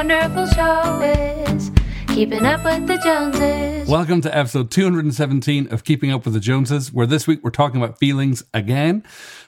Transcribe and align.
wonderful 0.00 0.46
show 0.46 1.02
is 1.02 1.70
Keeping 2.14 2.46
Up 2.46 2.64
with 2.64 2.86
the 2.86 2.96
Joneses. 3.04 3.86
Welcome 3.86 4.22
to 4.22 4.34
episode 4.34 4.70
217 4.70 5.70
of 5.70 5.84
Keeping 5.84 6.10
Up 6.10 6.24
with 6.24 6.32
the 6.32 6.40
Joneses, 6.40 6.90
where 6.90 7.06
this 7.06 7.26
week 7.26 7.40
we're 7.44 7.50
talking 7.50 7.82
about 7.82 7.98
feelings 7.98 8.42
again. 8.54 9.04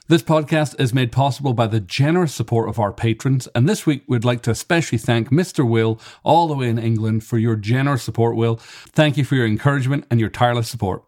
This 0.09 0.21
podcast 0.21 0.79
is 0.79 0.93
made 0.93 1.11
possible 1.11 1.55
by 1.55 1.65
the 1.65 1.79
generous 1.79 2.35
support 2.35 2.69
of 2.69 2.77
our 2.77 2.93
patrons, 2.93 3.47
and 3.55 3.67
this 3.67 3.87
week 3.87 4.03
we'd 4.07 4.23
like 4.23 4.43
to 4.43 4.51
especially 4.51 4.99
thank 4.99 5.31
Mr. 5.31 5.67
Will, 5.67 5.99
all 6.23 6.47
the 6.47 6.53
way 6.53 6.69
in 6.69 6.77
England, 6.77 7.23
for 7.23 7.39
your 7.39 7.55
generous 7.55 8.03
support, 8.03 8.35
Will. 8.35 8.57
Thank 8.57 9.17
you 9.17 9.25
for 9.25 9.33
your 9.33 9.47
encouragement 9.47 10.05
and 10.11 10.19
your 10.19 10.29
tireless 10.29 10.69
support. 10.69 11.03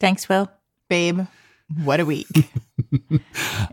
Thanks, 0.00 0.28
Will. 0.28 0.50
Babe, 0.88 1.20
what 1.84 2.00
a 2.00 2.04
week. 2.04 2.26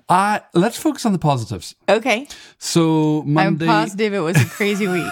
Uh, 0.09 0.39
let's 0.53 0.77
focus 0.77 1.05
on 1.05 1.13
the 1.13 1.19
positives. 1.19 1.73
okay. 1.87 2.27
So, 2.57 3.23
Monday, 3.23 3.65
I'm 3.65 3.83
positive 3.85 4.13
it 4.13 4.19
was 4.19 4.35
a 4.41 4.45
crazy 4.45 4.87
week. 4.87 5.11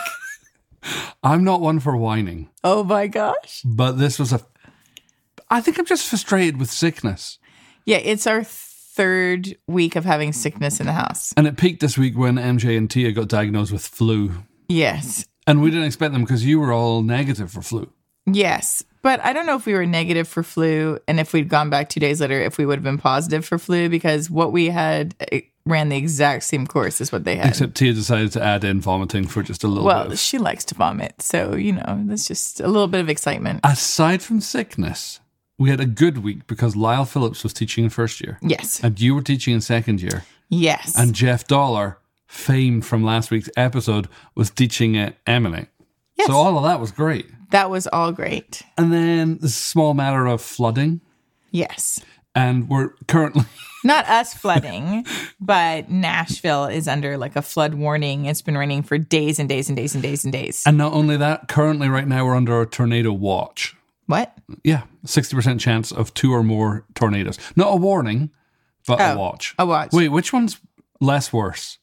I'm 1.23 1.43
not 1.43 1.62
one 1.62 1.80
for 1.80 1.95
whining, 1.95 2.49
Oh 2.63 2.84
my 2.84 3.07
gosh. 3.07 3.62
but 3.63 3.93
this 3.93 4.20
was 4.20 4.34
a. 4.34 4.41
I 5.49 5.62
think 5.62 5.80
I'm 5.80 5.85
just 5.85 6.07
frustrated 6.07 6.59
with 6.59 6.70
sickness. 6.70 7.40
Yeah, 7.85 7.98
it's 7.98 8.27
our 8.27 8.43
third 8.43 9.55
week 9.68 9.95
of 9.95 10.04
having 10.05 10.34
sickness 10.34 10.79
in 10.79 10.85
the 10.88 10.93
house. 10.93 11.34
And 11.38 11.48
it 11.48 11.57
peaked 11.57 11.79
this 11.79 11.98
week 11.98 12.18
when 12.18 12.35
MJ 12.35 12.77
and 12.77 12.90
Tia 12.90 13.12
got 13.13 13.27
diagnosed 13.29 13.71
with 13.71 13.85
flu. 13.88 14.31
Yes. 14.68 15.26
And 15.48 15.62
we 15.62 15.70
didn't 15.70 15.85
expect 15.85 16.13
them 16.13 16.23
because 16.23 16.45
you 16.45 16.59
were 16.59 16.73
all 16.73 17.02
negative 17.02 17.52
for 17.52 17.62
flu. 17.62 17.91
Yes. 18.26 18.84
But 19.02 19.20
I 19.23 19.34
don't 19.34 19.45
know 19.45 19.55
if 19.58 19.66
we 19.66 19.73
were 19.73 19.86
negative 19.86 20.27
for 20.27 20.44
flu 20.44 20.98
and 21.08 21.20
if 21.20 21.34
we'd 21.34 21.50
gone 21.50 21.70
back 21.70 21.90
two 21.90 22.00
days 22.00 22.22
later, 22.22 22.41
if 22.41 22.58
we 22.58 22.66
would 22.66 22.77
have 22.77 22.84
been 22.84 22.98
positive 22.98 23.46
for 23.46 23.58
flu 23.58 23.90
because 23.90 24.30
what 24.30 24.54
we 24.54 24.70
had 24.70 25.13
eh, 25.32 25.41
ran 25.66 25.90
the 25.90 25.98
exact 25.98 26.44
same 26.44 26.66
course 26.66 27.02
as 27.02 27.12
what 27.12 27.26
they 27.26 27.36
had. 27.36 27.48
Except 27.48 27.76
Tia 27.76 27.94
decided 27.94 28.32
to 28.34 28.41
add 28.43 28.63
in 28.63 28.80
vomiting 28.80 29.27
for 29.27 29.43
just 29.43 29.63
a 29.63 29.68
little 29.68 29.84
well, 29.84 30.04
bit. 30.05 30.13
Of, 30.13 30.20
she 30.20 30.38
likes 30.38 30.63
to 30.65 30.76
vomit. 30.76 31.21
So, 31.21 31.54
you 31.55 31.74
know, 31.74 32.02
that's 32.05 32.26
just 32.26 32.62
a 32.62 32.68
little 32.68 32.88
bit 32.88 33.02
of 33.02 33.10
excitement. 33.10 33.60
aside 33.63 34.21
from 34.21 34.40
sickness, 34.40 35.20
we 35.58 35.70
had 35.70 35.80
a 35.82 35.85
good 35.85 36.20
week 36.20 36.48
because 36.48 36.76
Lyle 36.76 37.05
Phillips 37.05 37.43
was 37.43 37.54
teaching 37.54 37.84
in 37.84 37.90
first 37.90 38.21
year, 38.21 38.40
Yes. 38.41 38.82
and 38.84 38.99
you 38.99 39.15
were 39.15 39.21
teaching 39.21 39.54
in 39.54 39.62
second 39.62 40.02
year, 40.02 40.24
Yes. 40.49 40.98
and 40.98 41.13
Jeff 41.13 41.46
Dollar, 41.46 41.98
famed 42.27 42.85
from 42.85 43.04
last 43.04 43.32
week's 43.32 43.49
episode, 43.55 44.08
was 44.34 44.49
teaching 44.49 44.98
at 44.98 45.18
Emily. 45.27 45.68
Yes. 46.17 46.27
So 46.27 46.33
all 46.33 46.57
of 46.57 46.63
that 46.63 46.79
was 46.79 46.91
great. 46.91 47.25
that 47.51 47.69
was 47.69 47.87
all 47.87 48.11
great. 48.11 48.61
And 48.77 48.91
then 48.93 49.37
the 49.39 49.49
small 49.49 49.93
matter 49.93 50.25
of 50.27 50.41
flooding, 50.41 51.01
Yes. 51.51 51.99
and 52.35 52.69
we're 52.69 52.89
currently 53.07 53.43
Not 53.85 54.07
us 54.07 54.34
flooding, 54.34 55.05
but 55.41 55.89
Nashville 55.89 56.65
is 56.65 56.87
under 56.87 57.17
like 57.17 57.35
a 57.35 57.41
flood 57.41 57.73
warning. 57.73 58.25
It's 58.27 58.41
been 58.41 58.57
raining 58.57 58.81
for 58.84 58.97
days 58.97 59.39
and 59.39 59.49
days 59.49 59.67
and 59.67 59.75
days 59.75 59.93
and 59.93 60.01
days 60.01 60.23
and 60.23 60.31
days. 60.31 60.63
and 60.65 60.77
not 60.77 60.93
only 60.93 61.17
that, 61.17 61.49
currently 61.49 61.89
right 61.89 62.07
now 62.07 62.25
we're 62.25 62.35
under 62.35 62.61
a 62.61 62.65
tornado 62.65 63.11
watch. 63.11 63.75
What? 64.06 64.38
Yeah, 64.63 64.84
sixty 65.06 65.35
percent 65.35 65.59
chance 65.59 65.91
of 65.91 66.13
two 66.13 66.31
or 66.34 66.44
more 66.44 66.85
tornadoes. 66.95 67.38
Not 67.57 67.73
a 67.73 67.75
warning, 67.75 68.29
but 68.88 69.01
a 69.01 69.13
Oh, 69.13 69.17
watch. 69.17 69.53
a 69.59 69.66
watch. 69.66 69.91
Wait, 69.91 70.07
which 70.09 70.31
one's 70.31 70.61
less 71.01 71.34
worse? 71.34 71.78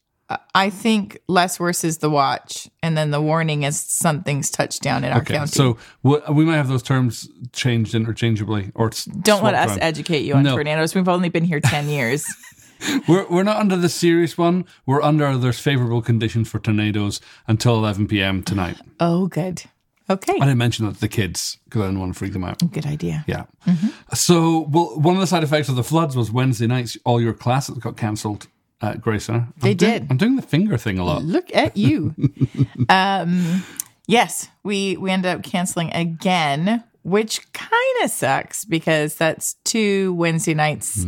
I 0.55 0.71
think 0.71 1.19
less 1.29 1.59
worse 1.59 1.83
is 1.83 1.99
the 1.99 2.11
watch, 2.11 2.69
and 2.83 2.97
then 2.97 3.11
the 3.11 3.21
warning 3.21 3.65
is 3.65 3.81
something's 3.81 4.51
touched 4.51 4.83
down 4.83 5.03
in 5.05 5.13
our 5.13 5.21
Okay, 5.23 5.35
county. 5.35 5.51
so 5.51 5.77
we, 6.03 6.45
might 6.45 6.57
have 6.57 6.69
those 6.69 6.83
terms 6.83 7.29
changed 7.53 7.95
interchangeably, 7.95 8.71
or 8.75 8.91
Don't 9.23 9.43
let 9.43 9.55
us 9.55 9.71
around. 9.71 9.81
educate 9.83 10.21
you 10.21 10.35
on 10.35 10.45
No. 10.45 10.53
tornadoes. 10.55 10.95
We've 10.95 11.09
only 11.09 11.29
been 11.31 11.45
here 11.45 11.61
10 11.61 11.89
years. 11.89 12.25
We're 13.09 13.27
we're 13.29 13.43
not 13.43 13.59
under 13.59 13.77
the 13.77 13.91
serious 13.91 14.39
one. 14.39 14.65
We're 14.87 15.03
under 15.03 15.37
there's 15.37 15.59
favorable 15.59 16.01
conditions 16.01 16.49
for 16.49 16.59
tornadoes 16.59 17.21
until 17.47 17.75
11 17.75 18.09
p.m. 18.09 18.43
tonight. 18.43 18.79
oh, 19.01 19.27
good. 19.27 19.65
Okay. 20.09 20.33
I 20.33 20.47
didn't 20.47 20.57
mention 20.59 20.87
that 20.87 20.95
to 20.95 21.01
the 21.01 21.07
kids 21.09 21.59
because 21.67 21.83
I 21.83 21.85
didn't 21.87 22.01
want 22.01 22.15
to 22.15 22.19
freak 22.19 22.33
them 22.33 22.43
out. 22.43 22.59
Good 22.73 22.87
idea. 22.87 23.23
Yeah. 23.29 23.45
Mm-hmm. 23.67 23.89
So, 24.15 24.61
well, 24.71 24.99
one 24.99 25.15
of 25.15 25.21
the 25.21 25.27
side 25.27 25.45
effects 25.45 25.69
of 25.69 25.77
the 25.77 25.85
floods 25.85 26.17
was 26.17 26.31
Wednesday 26.33 26.67
nights. 26.67 26.97
All 27.05 27.21
your 27.21 27.35
classes 27.35 27.77
got 27.79 27.97
cancelled 27.99 28.49
at 28.83 29.01
Grace 29.01 29.29
I'm 29.29 29.53
They 29.61 29.75
doing- 29.75 29.93
did. 29.93 30.07
I'm 30.11 30.17
doing 30.17 30.37
the 30.37 30.43
finger 30.43 30.77
thing 30.77 30.99
a 30.99 31.05
lot. 31.05 31.23
Look 31.23 31.55
at 31.55 31.77
you. 31.77 32.15
um, 32.89 33.65
yes, 34.07 34.49
we 34.63 34.97
we 34.97 35.11
ended 35.11 35.31
up 35.35 35.43
canceling 35.43 35.91
again, 35.93 36.83
which 37.03 37.53
kind 37.53 37.73
of 38.05 38.11
sucks 38.11 38.65
because 38.65 39.15
that's 39.17 39.55
two 39.65 40.15
Wednesday 40.15 40.55
nights 40.55 41.07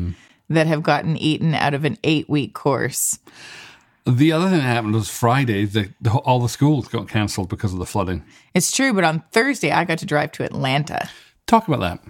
that 0.49 0.67
have 0.67 0.83
gotten 0.83 1.17
eaten 1.17 1.55
out 1.55 1.75
of 1.75 1.85
an 1.85 1.97
eight 2.05 2.29
week 2.29 2.55
course. 2.55 3.19
The 4.05 4.33
other 4.33 4.47
thing 4.51 4.59
that 4.59 4.65
happened 4.65 4.95
was 4.95 5.09
Friday. 5.09 5.65
The, 5.65 5.91
the, 6.01 6.11
all 6.11 6.41
the 6.41 6.49
schools 6.49 6.89
got 6.89 7.09
cancelled 7.09 7.49
because 7.49 7.73
of 7.73 7.79
the 7.79 7.87
flooding. 7.87 8.25
It's 8.53 8.73
true, 8.73 8.93
but 8.93 9.05
on 9.05 9.23
Thursday 9.31 9.71
I 9.71 9.85
got 9.85 9.99
to 9.99 10.07
drive 10.07 10.33
to 10.33 10.45
Atlanta. 10.45 11.09
Talk 11.47 11.69
about 11.69 11.81
that. 11.81 12.05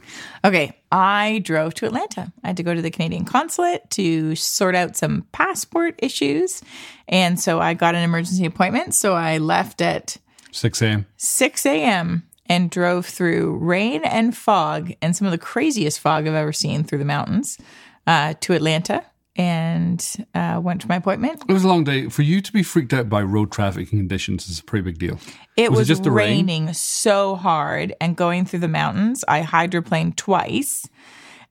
Okay, 0.45 0.79
I 0.93 1.41
drove 1.43 1.75
to 1.75 1.87
Atlanta. 1.87 2.33
I 2.45 2.49
had 2.49 2.57
to 2.59 2.63
go 2.63 2.75
to 2.75 2.83
the 2.83 2.91
Canadian 2.91 3.25
consulate 3.25 3.89
to 3.91 4.37
sort 4.37 4.75
out 4.75 4.97
some 4.97 5.27
passport 5.33 5.97
issues. 5.99 6.63
And 7.09 7.41
so 7.41 7.61
I 7.61 7.75
got 7.75 7.95
an 7.95 8.03
emergency 8.03 8.45
appointment. 8.45 8.95
So 8.95 9.15
I 9.15 9.39
left 9.39 9.81
at 9.81 10.17
6 10.53 10.83
a.m. 10.83 11.07
6 11.17 11.67
a.m. 11.67 12.23
and 12.47 12.71
drove 12.71 13.07
through 13.07 13.57
rain 13.57 14.03
and 14.05 14.37
fog 14.37 14.93
and 15.01 15.17
some 15.17 15.27
of 15.27 15.33
the 15.33 15.39
craziest 15.39 15.99
fog 15.99 16.29
I've 16.29 16.35
ever 16.35 16.53
seen 16.53 16.85
through 16.85 16.99
the 16.99 17.05
mountains 17.05 17.59
uh, 18.07 18.35
to 18.41 18.53
Atlanta 18.53 19.05
and 19.37 20.27
uh, 20.35 20.61
went 20.63 20.81
to 20.83 20.89
my 20.89 20.97
appointment. 20.97 21.43
It 21.49 21.53
was 21.53 21.65
a 21.65 21.69
long 21.69 21.85
day. 21.85 22.09
For 22.09 22.23
you 22.23 22.41
to 22.41 22.53
be 22.53 22.63
freaked 22.63 22.93
out 22.93 23.09
by 23.09 23.23
road 23.23 23.51
traffic 23.51 23.89
conditions 23.89 24.49
is 24.49 24.59
a 24.59 24.65
pretty 24.65 24.85
big 24.85 24.99
deal. 24.99 25.19
It 25.57 25.71
Was 25.71 25.81
it 25.81 25.85
just 25.87 26.03
the 26.05 26.11
rain? 26.11 26.47
raining 26.47 26.73
so 26.75 27.35
hard 27.37 27.95
and 28.01 28.17
going 28.17 28.45
through 28.45 28.61
the 28.61 28.69
mountains. 28.69 29.25
I 29.29 29.43
hydroplaned 29.43 30.17
twice. 30.17 30.89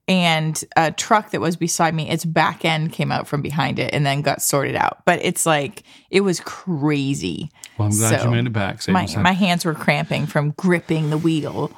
And 0.07 0.61
a 0.75 0.91
truck 0.91 1.31
that 1.31 1.39
was 1.39 1.55
beside 1.55 1.93
me, 1.93 2.09
its 2.09 2.25
back 2.25 2.65
end 2.65 2.91
came 2.91 3.11
out 3.11 3.27
from 3.27 3.41
behind 3.41 3.79
it 3.79 3.93
and 3.93 4.05
then 4.05 4.21
got 4.21 4.41
sorted 4.41 4.75
out. 4.75 5.05
But 5.05 5.23
it's 5.23 5.45
like, 5.45 5.83
it 6.09 6.21
was 6.21 6.39
crazy. 6.41 7.49
Well, 7.77 7.87
I'm 7.87 7.95
glad 7.97 8.19
So, 8.19 8.25
you 8.25 8.31
made 8.31 8.45
it 8.47 8.51
back. 8.53 8.85
My, 8.89 9.07
my 9.17 9.31
hands 9.31 9.63
were 9.63 9.75
cramping 9.75 10.25
from 10.25 10.51
gripping 10.51 11.11
the 11.11 11.17
wheel 11.17 11.71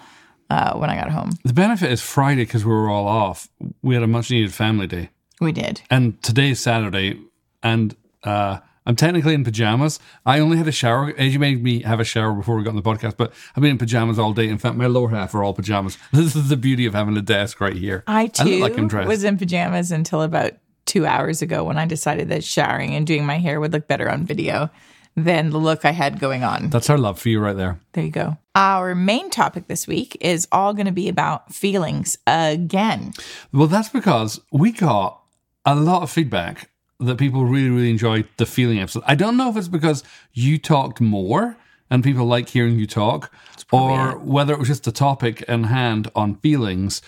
uh, 0.50 0.74
when 0.78 0.90
I 0.90 0.96
got 0.96 1.12
home. 1.12 1.32
the 1.44 1.54
benefit 1.54 1.92
is 1.92 2.02
Friday 2.02 2.44
because 2.44 2.66
we 2.66 2.72
were 2.72 2.90
all 2.90 3.08
off. 3.08 3.50
We 3.82 3.94
had 3.94 4.04
a 4.04 4.08
much 4.08 4.32
needed 4.32 4.54
family 4.54 4.88
day. 4.88 5.10
We 5.44 5.52
did. 5.52 5.82
And 5.90 6.22
today's 6.24 6.60
Saturday, 6.60 7.20
and 7.62 7.96
uh, 8.24 8.60
I'm 8.86 8.96
technically 8.96 9.34
in 9.34 9.44
pajamas. 9.44 10.00
I 10.26 10.40
only 10.40 10.58
had 10.58 10.68
a 10.68 10.72
shower. 10.72 11.12
AJ 11.14 11.38
made 11.40 11.64
me 11.64 11.82
have 11.82 12.00
a 12.00 12.04
shower 12.04 12.34
before 12.34 12.56
we 12.56 12.64
got 12.64 12.72
on 12.72 12.76
the 12.76 12.82
podcast, 12.82 13.18
but 13.18 13.34
I've 13.56 13.62
been 13.62 13.72
in 13.72 13.78
pajamas 13.78 14.20
all 14.20 14.34
day. 14.34 14.48
In 14.48 14.58
fact, 14.58 14.76
my 14.76 14.88
lower 14.88 15.10
half 15.10 15.36
are 15.36 15.44
all 15.44 15.54
pajamas. 15.54 15.98
This 16.14 16.36
is 16.36 16.50
the 16.50 16.58
beauty 16.58 16.86
of 16.86 16.94
having 16.94 17.18
a 17.18 17.22
desk 17.22 17.60
right 17.60 17.76
here. 17.76 18.04
I 18.08 18.28
too 18.28 18.60
like 18.60 18.78
I'm 18.78 18.88
dressed. 18.88 19.08
was 19.08 19.24
in 19.24 19.38
pajamas 19.38 19.92
until 19.92 20.22
about 20.22 20.54
two 20.86 21.06
hours 21.06 21.42
ago 21.42 21.64
when 21.64 21.78
I 21.78 21.86
decided 21.86 22.30
that 22.30 22.44
showering 22.44 22.96
and 22.96 23.06
doing 23.06 23.26
my 23.26 23.38
hair 23.38 23.60
would 23.60 23.74
look 23.74 23.88
better 23.88 24.10
on 24.10 24.26
video 24.26 24.70
than 25.16 25.50
the 25.52 25.58
look 25.58 25.86
I 25.86 25.92
had 25.92 26.20
going 26.20 26.44
on. 26.44 26.70
That's 26.70 26.90
our 26.90 26.98
love 26.98 27.20
for 27.20 27.30
you 27.30 27.40
right 27.40 27.56
there. 27.56 27.80
There 27.94 28.04
you 28.04 28.12
go. 28.12 28.38
Our 28.56 28.96
main 28.96 29.30
topic 29.30 29.68
this 29.68 29.88
week 29.88 30.18
is 30.22 30.48
all 30.52 30.74
going 30.74 30.86
to 30.88 30.92
be 30.92 31.08
about 31.08 31.54
feelings 31.54 32.18
again. 32.28 33.14
Well, 33.52 33.68
that's 33.68 33.90
because 33.90 34.42
we 34.52 34.72
got 34.72 35.23
a 35.66 35.76
lot 35.76 36.04
of 36.04 36.12
feedback 36.12 36.70
that 37.00 37.18
people 37.18 37.46
really, 37.46 37.70
really 37.70 37.90
enjoyed 37.90 38.28
the 38.38 38.46
feeling 38.46 38.80
episode. 38.80 39.04
I 39.06 39.16
don't 39.16 39.36
know 39.38 39.50
if 39.50 39.58
it's 39.58 39.68
because 39.68 40.04
you 40.34 40.58
talked 40.58 41.02
more 41.02 41.58
and 41.90 42.04
people 42.04 42.26
like 42.26 42.50
hearing 42.50 42.80
you 42.80 42.88
talk, 42.88 43.32
or 43.72 44.18
whether 44.20 44.54
it 44.54 44.60
was 44.60 44.68
just 44.68 44.84
the 44.84 44.92
topic 44.92 45.42
in 45.44 45.66
hand 45.66 46.10
on 46.16 46.36
feelings. 46.38 47.02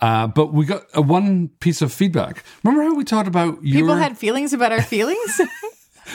Uh, 0.00 0.26
but 0.28 0.52
we 0.52 0.64
got 0.64 0.84
a 0.94 1.02
one 1.02 1.48
piece 1.60 1.82
of 1.82 1.92
feedback. 1.92 2.44
Remember 2.62 2.84
how 2.84 2.94
we 2.94 3.04
talked 3.04 3.26
about 3.28 3.62
your? 3.64 3.80
People 3.82 3.96
had 3.96 4.16
feelings 4.16 4.52
about 4.52 4.72
our 4.72 4.82
feelings? 4.82 5.40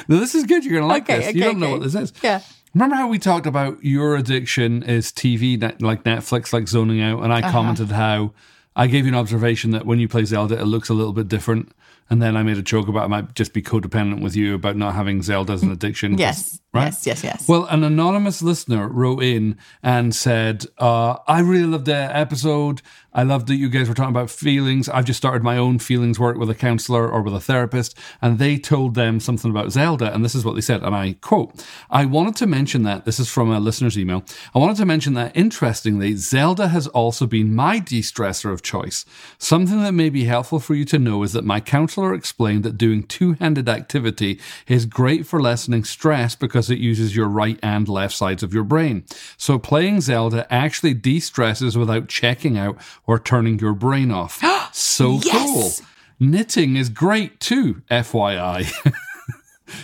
No, 0.07 0.17
this 0.19 0.33
is 0.33 0.45
good. 0.45 0.65
You're 0.65 0.73
gonna 0.79 0.87
like 0.91 1.03
Okay, 1.03 1.19
this. 1.19 1.27
okay, 1.29 1.37
you 1.37 1.43
don't 1.43 1.59
know 1.59 1.69
what 1.69 1.83
this 1.83 1.93
is. 1.93 2.13
yeah. 2.23 2.41
Remember 2.73 2.95
how 2.95 3.07
we 3.07 3.19
talked 3.19 3.45
about 3.45 3.83
your 3.83 4.15
addiction 4.15 4.81
is 4.81 5.11
TV, 5.11 5.59
net- 5.59 5.83
like 5.83 6.03
Netflix, 6.03 6.51
like 6.51 6.67
zoning 6.67 6.99
out, 6.99 7.21
and 7.23 7.31
I 7.31 7.41
Uh-huh. 7.41 7.51
commented 7.51 7.91
how 7.91 8.33
I 8.75 8.87
gave 8.87 9.05
you 9.05 9.11
an 9.11 9.15
observation 9.15 9.69
that 9.69 9.85
when 9.85 9.99
you 9.99 10.07
play 10.07 10.25
Zelda, 10.25 10.59
it 10.59 10.65
looks 10.65 10.89
a 10.89 10.95
little 10.95 11.13
bit 11.13 11.27
different, 11.27 11.73
and 12.13 12.21
then 12.21 12.37
I 12.37 12.43
made 12.43 12.59
a 12.59 12.61
joke 12.61 12.87
about 12.87 13.05
I 13.05 13.07
might 13.07 13.33
just 13.33 13.53
be 13.53 13.63
codependent 13.63 14.21
with 14.21 14.35
you 14.35 14.53
about 14.53 14.77
not 14.77 14.93
having 14.93 15.23
Zelda 15.23 15.53
as 15.53 15.63
an 15.63 15.71
addiction. 15.71 16.15
Yes. 16.19 16.59
Right? 16.71 16.85
Yes, 16.85 17.07
yes, 17.07 17.23
yes. 17.23 17.47
Well, 17.47 17.65
an 17.65 17.83
anonymous 17.83 18.43
listener 18.43 18.87
wrote 18.87 19.23
in 19.23 19.57
and 19.81 20.13
said, 20.13 20.63
uh, 20.77 21.17
I 21.27 21.39
really 21.39 21.65
loved 21.65 21.85
the 21.85 21.95
episode. 21.95 22.83
I 23.13 23.23
love 23.23 23.45
that 23.45 23.55
you 23.55 23.69
guys 23.69 23.87
were 23.87 23.95
talking 23.95 24.15
about 24.15 24.29
feelings. 24.29 24.89
I've 24.89 25.05
just 25.05 25.17
started 25.17 25.43
my 25.43 25.57
own 25.57 25.79
feelings 25.79 26.19
work 26.19 26.37
with 26.37 26.49
a 26.49 26.55
counselor 26.55 27.09
or 27.09 27.21
with 27.21 27.35
a 27.35 27.39
therapist, 27.39 27.97
and 28.21 28.39
they 28.39 28.57
told 28.57 28.95
them 28.95 29.19
something 29.19 29.51
about 29.51 29.71
Zelda, 29.71 30.13
and 30.13 30.25
this 30.25 30.35
is 30.35 30.43
what 30.43 30.55
they 30.55 30.61
said. 30.61 30.81
And 30.83 30.95
I 30.95 31.13
quote, 31.21 31.65
I 31.89 32.05
wanted 32.05 32.35
to 32.37 32.47
mention 32.47 32.83
that 32.83 33.05
this 33.05 33.19
is 33.19 33.29
from 33.29 33.51
a 33.51 33.59
listener's 33.59 33.97
email. 33.97 34.23
I 34.55 34.59
wanted 34.59 34.77
to 34.77 34.85
mention 34.85 35.13
that 35.13 35.35
interestingly, 35.35 36.15
Zelda 36.15 36.69
has 36.69 36.87
also 36.87 37.27
been 37.27 37.53
my 37.53 37.79
de 37.79 38.01
stressor 38.01 38.51
of 38.51 38.63
choice. 38.63 39.05
Something 39.37 39.81
that 39.83 39.93
may 39.93 40.09
be 40.09 40.25
helpful 40.25 40.59
for 40.59 40.73
you 40.73 40.85
to 40.85 40.99
know 40.99 41.23
is 41.23 41.33
that 41.33 41.45
my 41.45 41.59
counselor 41.59 42.13
explained 42.13 42.63
that 42.63 42.77
doing 42.77 43.03
two 43.03 43.33
handed 43.33 43.69
activity 43.69 44.39
is 44.67 44.85
great 44.85 45.27
for 45.27 45.41
lessening 45.41 45.83
stress 45.83 46.35
because 46.35 46.69
it 46.69 46.79
uses 46.79 47.15
your 47.15 47.27
right 47.27 47.59
and 47.61 47.87
left 47.87 48.15
sides 48.15 48.43
of 48.43 48.53
your 48.53 48.63
brain. 48.63 49.05
So 49.37 49.59
playing 49.59 50.01
Zelda 50.01 50.51
actually 50.51 50.93
de 50.93 51.19
stresses 51.19 51.77
without 51.77 52.07
checking 52.07 52.57
out 52.57 52.77
or 53.05 53.19
turning 53.19 53.59
your 53.59 53.73
brain 53.73 54.11
off. 54.11 54.41
so 54.73 55.19
Yes! 55.23 55.79
cool. 55.79 55.87
Knitting 56.19 56.75
is 56.77 56.89
great 56.89 57.39
too, 57.39 57.81
FYI. 57.91 58.71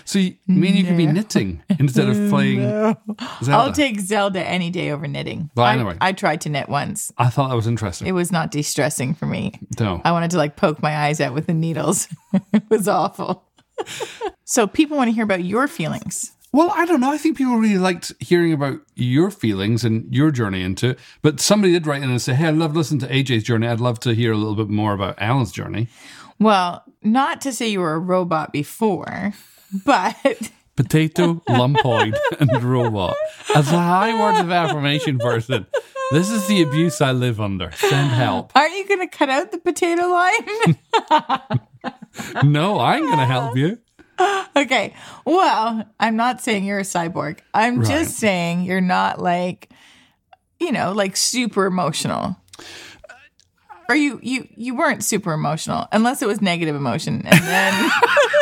so, 0.06 0.20
you 0.20 0.36
mean 0.48 0.76
you 0.76 0.84
could 0.86 0.96
be 0.98 1.08
knitting 1.08 1.64
instead 1.80 2.08
of 2.08 2.16
playing 2.30 2.60
Zelda? 2.62 3.52
I'll 3.52 3.72
take 3.74 4.00
Zelda 4.00 4.42
any 4.46 4.70
day 4.70 4.92
over 4.92 5.08
knitting. 5.08 5.50
I- 5.58 5.74
anyway. 5.74 5.98
I, 6.00 6.12
tried 6.14 6.42
to 6.42 6.50
knit 6.50 6.70
once. 6.70 7.12
I 7.18 7.30
thought 7.30 7.50
that 7.50 7.56
was 7.56 7.68
interesting. 7.68 8.08
It 8.08 8.12
was 8.14 8.32
not 8.32 8.52
de 8.52 8.62
stressing 8.62 9.16
for 9.16 9.26
me. 9.26 9.54
no. 9.80 10.02
I 10.06 10.12
wanted 10.12 10.32
to 10.32 10.38
like 10.38 10.56
poke 10.56 10.82
my 10.82 10.96
eyes 10.96 11.20
out 11.20 11.34
with 11.34 11.48
the 11.48 11.54
needles. 11.54 12.08
it 12.54 12.64
was 12.70 12.88
awful. 12.88 13.44
so 14.46 14.68
people 14.68 14.96
want 14.98 15.10
to 15.10 15.14
hear 15.14 15.24
about 15.24 15.44
your 15.44 15.68
feelings. 15.68 16.32
Well, 16.52 16.72
I 16.76 16.86
don't 16.86 17.00
know. 17.00 17.12
I 17.12 17.18
think 17.18 17.38
people 17.38 17.58
really 17.58 17.78
liked 17.78 18.12
hearing 18.20 18.54
about 18.54 18.80
your 18.96 19.30
feelings 19.30 19.84
and 19.84 20.12
your 20.14 20.32
journey 20.32 20.64
into 20.64 20.90
it. 20.90 21.00
But 21.22 21.40
somebody 21.40 21.74
did 21.74 21.86
write 21.86 22.02
in 22.02 22.10
and 22.10 22.22
say, 22.22 22.34
Hey, 22.34 22.48
I 22.48 22.52
love 22.52 22.76
listening 22.76 23.02
to 23.02 23.08
AJ's 23.08 23.44
journey. 23.44 23.68
I'd 23.68 23.80
love 23.80 24.00
to 24.02 24.14
hear 24.16 24.32
a 24.32 24.38
little 24.38 24.56
bit 24.56 24.70
more 24.70 24.94
about 24.94 25.22
Alan's 25.22 25.52
journey. 25.52 25.90
Well, 26.40 26.84
not 27.04 27.42
to 27.42 27.52
say 27.54 27.68
you 27.70 27.82
were 27.82 27.94
a 27.94 28.00
robot 28.00 28.52
before, 28.52 29.34
but 29.86 30.16
Potato, 30.76 31.44
lumpoid, 31.50 32.16
and 32.40 32.64
robot. 32.64 33.16
As 33.54 33.68
a 33.68 33.78
high 33.78 34.18
words 34.18 34.40
of 34.40 34.50
affirmation 34.50 35.20
person, 35.20 35.68
this 36.12 36.30
is 36.30 36.48
the 36.48 36.62
abuse 36.62 37.02
I 37.02 37.12
live 37.12 37.42
under. 37.42 37.70
Send 37.74 38.12
help. 38.12 38.54
aren't 38.56 38.74
you 38.74 38.88
going 38.88 39.02
to 39.02 39.08
cut 39.08 39.28
out 39.30 39.52
the 39.52 39.58
potato 39.58 40.08
line? 40.08 41.60
No, 42.44 42.78
I 42.80 42.96
ain't 42.98 43.06
going 43.06 43.20
to 43.20 43.26
help 43.26 43.56
you. 43.58 43.80
okay. 44.56 44.94
Well, 45.26 45.86
I'm 46.00 46.16
not 46.16 46.42
saying 46.42 46.64
you're 46.66 46.80
a 46.80 46.84
cyborg. 46.84 47.40
I'm 47.54 47.80
Right. 47.80 47.88
just 47.88 48.18
saying 48.18 48.64
you're 48.64 48.82
not 48.82 49.22
like, 49.22 49.70
you 50.60 50.72
know, 50.72 50.92
like 50.92 51.16
super 51.18 51.66
emotional. 51.66 52.36
Or 53.88 53.96
you 53.96 54.20
you 54.22 54.48
you 54.56 54.76
weren't 54.76 55.04
super 55.04 55.34
emotional 55.34 55.88
unless 55.92 56.22
it 56.22 56.28
was 56.28 56.42
negative 56.42 56.76
emotion, 56.76 57.24
and 57.26 57.40
then 57.44 57.92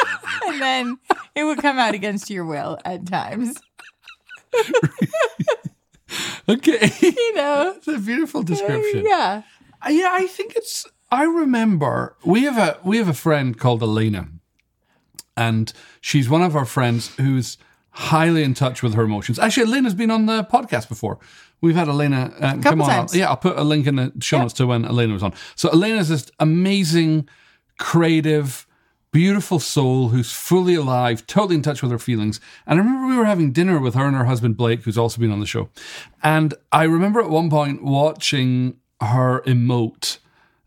and 0.47 0.61
then 0.61 0.97
it 1.35 1.45
would 1.45 1.59
come 1.59 1.79
out 1.79 1.93
against 1.93 2.29
your 2.29 2.43
will 2.43 2.77
at 2.83 3.05
times. 3.07 3.55
Okay. 6.49 6.89
You 7.01 7.35
know, 7.35 7.73
It's 7.75 7.87
a 7.87 7.99
beautiful 7.99 8.41
description. 8.41 9.03
yeah. 9.05 9.41
Uh, 9.85 9.89
Yeah, 9.89 10.09
I 10.13 10.27
think 10.27 10.55
it's. 10.55 10.87
I 11.11 11.23
remember 11.23 12.15
we 12.25 12.43
have 12.43 12.57
a 12.57 12.77
we 12.83 12.97
have 12.97 13.07
a 13.09 13.13
friend 13.13 13.57
called 13.57 13.81
Elena, 13.83 14.29
and 15.37 15.71
she's 16.01 16.27
one 16.27 16.41
of 16.41 16.55
our 16.55 16.65
friends 16.65 17.15
who's 17.15 17.57
highly 17.91 18.43
in 18.43 18.53
touch 18.53 18.83
with 18.83 18.93
her 18.95 19.03
emotions. 19.03 19.39
Actually, 19.39 19.67
Elena's 19.67 19.93
been 19.93 20.11
on 20.11 20.25
the 20.25 20.43
podcast 20.43 20.89
before. 20.89 21.17
We've 21.61 21.75
had 21.75 21.87
Elena 21.87 22.33
uh, 22.39 22.57
come 22.61 22.81
on. 22.81 22.89
times. 22.89 23.15
Yeah, 23.15 23.29
I'll 23.29 23.37
put 23.37 23.57
a 23.57 23.63
link 23.63 23.87
in 23.87 23.95
the 23.95 24.11
show 24.19 24.39
notes 24.39 24.53
to 24.55 24.67
when 24.67 24.85
Elena 24.85 25.13
was 25.13 25.23
on. 25.23 25.33
So 25.55 25.69
Elena's 25.69 26.09
this 26.09 26.29
amazing, 26.39 27.27
creative, 27.79 28.67
beautiful 29.11 29.59
soul 29.59 30.09
who's 30.09 30.31
fully 30.31 30.75
alive, 30.75 31.25
totally 31.25 31.55
in 31.55 31.63
touch 31.63 31.81
with 31.81 31.91
her 31.91 31.97
feelings. 31.97 32.39
And 32.67 32.79
I 32.79 32.83
remember 32.83 33.07
we 33.07 33.17
were 33.17 33.25
having 33.25 33.51
dinner 33.51 33.79
with 33.79 33.95
her 33.95 34.05
and 34.05 34.15
her 34.15 34.25
husband 34.25 34.57
Blake, 34.57 34.83
who's 34.83 34.97
also 34.97 35.19
been 35.19 35.31
on 35.31 35.39
the 35.39 35.47
show. 35.47 35.69
And 36.21 36.53
I 36.71 36.83
remember 36.83 37.19
at 37.21 37.29
one 37.29 37.49
point 37.49 37.83
watching 37.83 38.77
her 39.01 39.41
emote, 39.47 40.19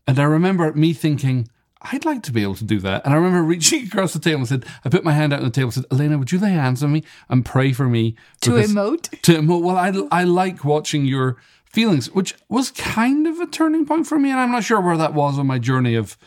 and 0.05 0.19
I 0.19 0.23
remember 0.23 0.73
me 0.73 0.93
thinking, 0.93 1.47
I'd 1.83 2.05
like 2.05 2.23
to 2.23 2.31
be 2.31 2.43
able 2.43 2.55
to 2.55 2.63
do 2.63 2.79
that. 2.79 3.03
And 3.05 3.13
I 3.13 3.17
remember 3.17 3.43
reaching 3.47 3.85
across 3.85 4.13
the 4.13 4.19
table 4.19 4.39
and 4.39 4.47
said, 4.47 4.65
I 4.85 4.89
put 4.89 5.03
my 5.03 5.13
hand 5.13 5.33
out 5.33 5.39
on 5.39 5.45
the 5.45 5.51
table 5.51 5.67
and 5.67 5.73
said, 5.73 5.85
Elena, 5.91 6.17
would 6.17 6.31
you 6.31 6.39
lay 6.39 6.51
hands 6.51 6.83
on 6.83 6.91
me 6.91 7.03
and 7.29 7.45
pray 7.45 7.73
for 7.73 7.87
me? 7.87 8.15
To 8.41 8.51
emote. 8.51 9.09
to 9.21 9.33
emote. 9.33 9.61
Well, 9.61 9.77
I, 9.77 10.21
I 10.21 10.23
like 10.23 10.63
watching 10.63 11.05
your 11.05 11.37
feelings, 11.65 12.11
which 12.11 12.35
was 12.49 12.71
kind 12.71 13.27
of 13.27 13.39
a 13.39 13.47
turning 13.47 13.85
point 13.85 14.07
for 14.07 14.19
me, 14.19 14.29
and 14.29 14.39
I'm 14.39 14.51
not 14.51 14.63
sure 14.63 14.81
where 14.81 14.97
that 14.97 15.13
was 15.13 15.39
on 15.39 15.47
my 15.47 15.59
journey 15.59 15.95
of 15.95 16.17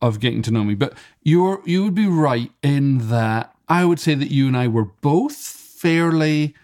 of 0.00 0.20
getting 0.20 0.42
to 0.42 0.50
know 0.50 0.64
me. 0.64 0.74
But 0.74 0.94
you're 1.22 1.62
you 1.64 1.84
would 1.84 1.94
be 1.94 2.06
right 2.06 2.50
in 2.62 3.08
that 3.08 3.54
I 3.68 3.84
would 3.84 3.98
say 3.98 4.14
that 4.14 4.30
you 4.30 4.46
and 4.46 4.56
I 4.56 4.68
were 4.68 4.84
both 4.84 5.34
fairly 5.36 6.54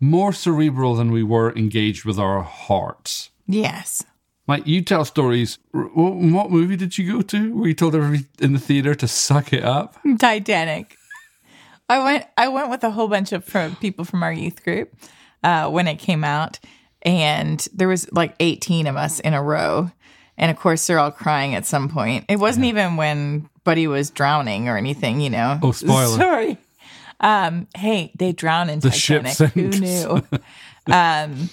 more 0.00 0.32
cerebral 0.32 0.94
than 0.94 1.10
we 1.10 1.22
were 1.22 1.52
engaged 1.56 2.04
with 2.04 2.18
our 2.18 2.42
hearts. 2.42 3.30
Yes. 3.46 4.04
Mike, 4.46 4.66
you 4.66 4.82
tell 4.82 5.04
stories. 5.04 5.58
What, 5.72 6.14
what 6.16 6.50
movie 6.50 6.76
did 6.76 6.98
you 6.98 7.10
go 7.10 7.22
to 7.22 7.54
where 7.54 7.68
you 7.68 7.74
told 7.74 7.94
everybody 7.94 8.26
in 8.40 8.52
the 8.52 8.58
theater 8.58 8.94
to 8.94 9.08
suck 9.08 9.52
it 9.52 9.64
up? 9.64 9.96
Titanic. 10.18 10.96
I 11.88 12.02
went. 12.02 12.26
I 12.36 12.48
went 12.48 12.70
with 12.70 12.84
a 12.84 12.90
whole 12.90 13.08
bunch 13.08 13.32
of 13.32 13.44
from 13.44 13.76
people 13.76 14.04
from 14.04 14.22
our 14.22 14.32
youth 14.32 14.62
group 14.64 14.94
uh, 15.42 15.68
when 15.70 15.86
it 15.86 15.96
came 15.96 16.24
out, 16.24 16.58
and 17.02 17.66
there 17.74 17.88
was 17.88 18.10
like 18.12 18.34
eighteen 18.40 18.86
of 18.86 18.96
us 18.96 19.20
in 19.20 19.34
a 19.34 19.42
row, 19.42 19.90
and 20.38 20.50
of 20.50 20.58
course 20.58 20.86
they're 20.86 20.98
all 20.98 21.10
crying 21.10 21.54
at 21.54 21.66
some 21.66 21.90
point. 21.90 22.24
It 22.28 22.36
wasn't 22.36 22.66
even 22.66 22.96
when 22.96 23.50
Buddy 23.64 23.86
was 23.86 24.10
drowning 24.10 24.68
or 24.68 24.78
anything, 24.78 25.20
you 25.20 25.30
know. 25.30 25.58
Oh, 25.62 25.72
spoiler. 25.72 26.16
Sorry. 26.16 26.58
Um, 27.20 27.68
hey, 27.76 28.12
they 28.18 28.32
drown 28.32 28.68
in 28.70 28.80
The 28.80 28.90
ship 28.90 29.24
Titanic. 29.24 29.52
Who 29.52 29.68
knew? 29.68 30.22
um, 30.92 31.48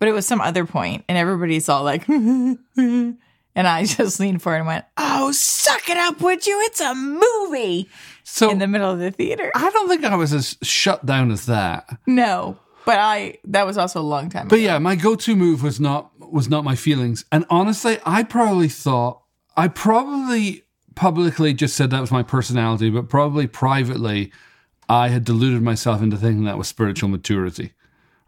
but 0.00 0.08
it 0.08 0.12
was 0.12 0.26
some 0.26 0.40
other 0.40 0.64
point, 0.64 1.04
and 1.08 1.16
everybody's 1.16 1.68
all 1.68 1.84
like, 1.84 2.08
and 2.08 3.18
I 3.54 3.84
just 3.84 4.18
leaned 4.18 4.42
forward 4.42 4.58
and 4.58 4.66
went, 4.66 4.84
"Oh, 4.96 5.30
suck 5.30 5.88
it 5.88 5.96
up, 5.96 6.20
would 6.20 6.44
you? 6.44 6.60
It's 6.64 6.80
a 6.80 6.94
movie." 6.94 7.88
So 8.24 8.50
in 8.50 8.58
the 8.58 8.66
middle 8.66 8.90
of 8.90 8.98
the 8.98 9.12
theater. 9.12 9.52
I 9.54 9.70
don't 9.70 9.88
think 9.88 10.04
I 10.04 10.16
was 10.16 10.32
as 10.32 10.56
shut 10.62 11.06
down 11.06 11.30
as 11.30 11.46
that. 11.46 11.88
No, 12.06 12.56
but 12.84 12.98
I 12.98 13.38
that 13.44 13.66
was 13.66 13.78
also 13.78 14.00
a 14.00 14.02
long 14.02 14.30
time 14.30 14.46
ago. 14.46 14.50
But 14.50 14.58
ago. 14.60 14.64
yeah, 14.64 14.78
my 14.78 14.96
go-to 14.96 15.36
move 15.36 15.62
was 15.62 15.78
not 15.78 16.10
was 16.18 16.48
not 16.48 16.64
my 16.64 16.74
feelings. 16.74 17.24
And 17.30 17.44
honestly, 17.50 17.98
I 18.04 18.22
probably 18.22 18.68
thought 18.68 19.22
I 19.56 19.68
probably 19.68 20.64
publicly 20.94 21.54
just 21.54 21.76
said 21.76 21.90
that 21.90 22.00
was 22.00 22.10
my 22.10 22.22
personality, 22.22 22.90
but 22.90 23.08
probably 23.08 23.46
privately 23.46 24.32
I 24.88 25.08
had 25.08 25.24
deluded 25.24 25.62
myself 25.62 26.02
into 26.02 26.16
thinking 26.16 26.44
that 26.44 26.58
was 26.58 26.68
spiritual 26.68 27.08
maturity. 27.08 27.72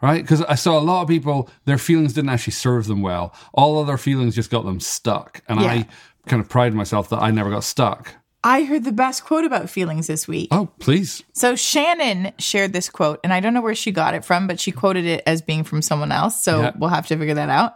Right? 0.02 0.20
Because 0.20 0.42
I 0.42 0.56
saw 0.56 0.78
a 0.78 0.82
lot 0.82 1.02
of 1.02 1.08
people, 1.08 1.48
their 1.64 1.78
feelings 1.78 2.12
didn't 2.12 2.30
actually 2.30 2.54
serve 2.54 2.86
them 2.88 3.02
well. 3.02 3.32
All 3.54 3.80
of 3.80 3.86
their 3.86 3.96
feelings 3.98 4.34
just 4.34 4.50
got 4.50 4.64
them 4.64 4.80
stuck. 4.80 5.42
And 5.48 5.60
Yeah. 5.60 5.68
I 5.68 5.86
kind 6.26 6.42
of 6.42 6.48
pride 6.48 6.74
myself 6.74 7.08
that 7.10 7.22
I 7.22 7.30
never 7.30 7.50
got 7.50 7.62
stuck. 7.64 8.16
I 8.44 8.64
heard 8.64 8.82
the 8.82 8.90
best 8.90 9.24
quote 9.24 9.44
about 9.44 9.70
feelings 9.70 10.08
this 10.08 10.26
week. 10.26 10.48
Oh, 10.50 10.68
please. 10.80 11.22
So 11.32 11.54
Shannon 11.54 12.32
shared 12.38 12.72
this 12.72 12.88
quote, 12.90 13.20
and 13.22 13.32
I 13.32 13.38
don't 13.38 13.54
know 13.54 13.60
where 13.60 13.76
she 13.76 13.92
got 13.92 14.14
it 14.14 14.24
from, 14.24 14.48
but 14.48 14.58
she 14.58 14.72
quoted 14.72 15.04
it 15.04 15.22
as 15.24 15.40
being 15.40 15.62
from 15.62 15.80
someone 15.80 16.10
else. 16.10 16.42
So 16.42 16.60
Yeah. 16.62 16.72
we'll 16.76 16.90
have 16.90 17.06
to 17.06 17.16
figure 17.16 17.34
that 17.34 17.48
out. 17.50 17.74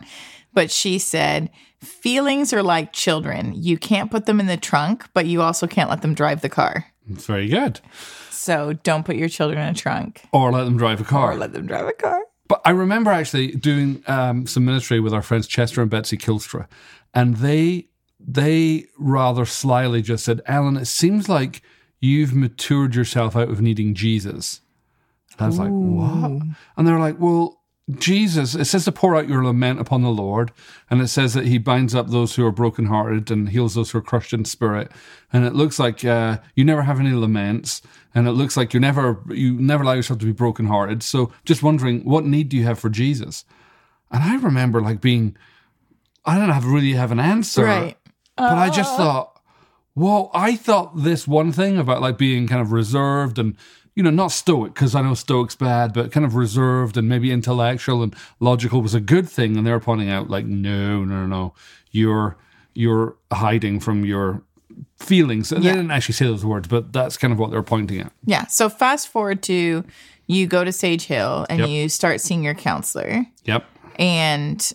But 0.53 0.73
she 0.73 0.99
said, 0.99 1.51
Feelings 1.81 2.53
are 2.53 2.63
like 2.65 2.93
children. 2.93 3.53
You 3.55 3.79
can't 3.79 4.11
put 4.11 4.27
them 4.27 4.41
in 4.41 4.47
the 4.47 4.57
trunk, 4.57 5.05
but 5.15 5.27
you 5.27 5.43
also 5.43 5.67
can't 5.69 5.91
let 5.91 6.03
them 6.03 6.15
drive 6.15 6.41
the 6.41 6.49
car. 6.49 6.87
It's 7.09 7.27
very 7.27 7.47
good. 7.49 7.79
So 8.37 8.75
don't 8.75 9.05
put 9.05 9.17
your 9.17 9.29
children 9.29 9.61
in 9.61 9.69
a 9.69 9.75
trunk 9.75 10.23
Or 10.33 10.53
let 10.53 10.65
them 10.65 10.77
drive 10.77 11.01
a 11.01 11.05
car. 11.05 11.33
or 11.33 11.37
let 11.37 11.53
them 11.53 11.67
drive 11.67 11.87
a 11.87 11.93
car. 11.93 12.21
But 12.49 12.61
I 12.65 12.71
remember 12.71 13.11
actually 13.11 13.49
doing 13.53 14.03
um, 14.07 14.47
some 14.47 14.65
ministry 14.65 15.01
with 15.01 15.13
our 15.13 15.23
friends 15.23 15.47
Chester 15.49 15.81
and 15.83 15.91
Betsy 15.91 16.17
Kylstra, 16.17 16.69
and 17.13 17.37
they 17.39 17.89
they 18.21 18.87
rather 18.99 19.45
slyly 19.45 20.01
just 20.03 20.25
said, 20.25 20.41
"Alan, 20.47 20.77
it 20.77 20.87
seems 20.87 21.29
like 21.29 21.63
you've 22.01 22.35
matured 22.35 22.95
yourself 22.95 23.35
out 23.37 23.49
of 23.49 23.61
needing 23.61 23.95
Jesus." 23.95 24.61
And 25.33 25.41
I 25.43 25.47
was 25.49 25.59
like, 25.59 25.71
"What?" 25.71 26.43
And 26.77 26.87
they're 26.87 26.99
like, 27.01 27.17
"Well." 27.19 27.61
Jesus, 27.89 28.57
it 28.57 28.65
says 28.65 28.85
to 28.85 28.93
pour 28.93 29.15
out 29.15 29.29
your 29.29 29.45
lament 29.45 29.79
upon 29.79 30.03
the 30.03 30.11
Lord, 30.11 30.51
and 30.91 31.01
it 31.01 31.07
says 31.07 31.35
that 31.35 31.47
He 31.47 31.59
binds 31.59 31.95
up 31.95 32.09
those 32.09 32.35
who 32.35 32.45
are 32.45 32.51
brokenhearted 32.51 33.31
and 33.31 33.49
heals 33.49 33.75
those 33.75 33.93
who 33.93 33.99
are 33.99 34.03
crushed 34.03 34.33
in 34.33 34.45
spirit. 34.45 34.91
And 35.33 35.45
it 35.45 35.55
looks 35.55 35.79
like 35.79 36.05
uh, 36.05 36.39
you 36.57 36.65
never 36.65 36.83
have 36.83 36.99
any 36.99 37.13
laments, 37.13 37.83
and 38.13 38.27
it 38.27 38.33
looks 38.33 38.57
like 38.57 38.75
you 38.75 38.81
never 38.81 39.23
you 39.29 39.55
never 39.55 39.85
allow 39.85 39.93
yourself 39.93 40.19
to 40.19 40.27
be 40.27 40.33
brokenhearted. 40.33 41.05
So, 41.05 41.33
just 41.45 41.63
wondering, 41.63 42.05
what 42.05 42.25
need 42.25 42.49
do 42.49 42.57
you 42.57 42.65
have 42.65 42.79
for 42.79 42.91
Jesus? 42.91 43.45
And 44.11 44.23
I 44.23 44.37
remember 44.37 44.81
like 44.81 45.01
being, 45.01 45.37
I 46.25 46.39
don't 46.39 46.51
have 46.51 46.67
really 46.67 46.93
have 46.93 47.13
an 47.13 47.21
answer, 47.21 47.65
Right. 47.65 47.97
But 48.37 48.59
I 48.59 48.69
just 48.69 48.97
thought, 48.97 49.41
whoa, 49.95 50.31
I 50.35 50.57
thought 50.57 51.03
this 51.03 51.27
one 51.27 51.53
thing 51.53 51.79
about 51.79 52.03
like 52.03 52.19
being 52.19 52.47
kind 52.47 52.61
of 52.61 52.71
reserved 52.73 53.39
and 53.39 53.57
you 53.97 54.03
know, 54.05 54.11
not 54.11 54.31
stoic 54.31 54.75
because 54.75 54.95
I 54.95 55.03
know 55.03 55.15
stoic's 55.15 55.57
bad, 55.57 55.93
but 55.93 56.13
kind 56.13 56.25
of 56.25 56.37
reserved 56.37 56.97
and 56.97 57.09
maybe 57.09 57.33
intellectual 57.33 58.03
and 58.05 58.15
logical 58.39 58.81
was 58.83 58.95
a 58.95 59.01
good 59.01 59.29
thing. 59.29 59.57
And 59.57 59.67
they're 59.67 59.81
pointing 59.81 60.11
out 60.11 60.31
like, 60.31 60.45
no, 60.47 61.03
no, 61.05 61.23
no, 61.23 61.27
no, 61.27 61.55
you're 61.91 62.37
you're 62.75 63.17
hiding 63.33 63.81
from 63.81 64.05
your 64.05 64.43
feelings. 64.99 65.51
And 65.51 65.65
Yeah. 65.65 65.71
they 65.73 65.77
didn't 65.79 65.91
actually 65.91 66.13
say 66.15 66.27
those 66.27 66.45
words, 66.45 66.69
but 66.69 66.93
that's 66.93 67.17
kind 67.17 67.33
of 67.33 67.39
what 67.39 67.51
they're 67.51 67.63
pointing 67.63 68.01
at. 68.01 68.13
Yeah. 68.25 68.47
So 68.47 68.69
fast 68.69 69.09
forward 69.09 69.43
to 69.45 69.83
you 70.27 70.47
go 70.47 70.63
to 70.65 70.73
Sage 70.73 71.05
Hill 71.07 71.47
and 71.49 71.61
Yep. 71.61 71.69
you 71.71 71.89
start 71.89 72.21
seeing 72.21 72.43
your 72.43 72.55
counselor. 72.55 73.25
Yep. 73.45 73.65
And 73.99 74.73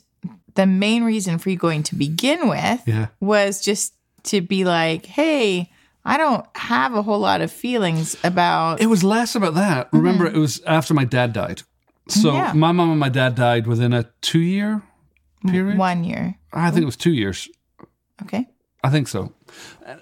the 0.55 0.65
main 0.65 1.03
reason 1.03 1.37
for 1.37 1.49
you 1.49 1.57
going 1.57 1.83
to 1.83 1.95
begin 1.95 2.47
with 2.49 2.81
Yeah. 2.87 3.07
was 3.19 3.61
just 3.61 3.93
to 4.23 4.41
be 4.41 4.63
like, 4.65 5.05
hey, 5.05 5.70
I 6.03 6.17
don't 6.17 6.45
have 6.55 6.93
a 6.95 7.01
whole 7.03 7.19
lot 7.19 7.41
of 7.41 7.51
feelings 7.51 8.15
about. 8.23 8.81
It 8.81 8.87
was 8.87 9.03
less 9.03 9.35
about 9.35 9.53
that. 9.55 9.89
Remember, 9.93 10.25
it 10.25 10.35
was 10.35 10.61
after 10.65 10.93
my 10.93 11.05
dad 11.05 11.33
died. 11.33 11.61
So 12.07 12.29
Mm-hmm. 12.31 12.35
Yeah. 12.37 12.53
my 12.53 12.71
mom 12.71 12.89
and 12.91 12.99
my 12.99 13.09
dad 13.09 13.35
died 13.35 13.67
within 13.67 13.93
a 13.93 14.09
two 14.21 14.39
year 14.39 14.81
period. 15.47 15.77
One 15.77 16.03
year. 16.03 16.35
I 16.51 16.71
think 16.71 16.81
it 16.83 16.85
was 16.85 16.97
two 16.97 17.13
years. 17.13 17.47
Okay. 18.23 18.47
I 18.83 18.89
think 18.89 19.07
so. 19.07 19.33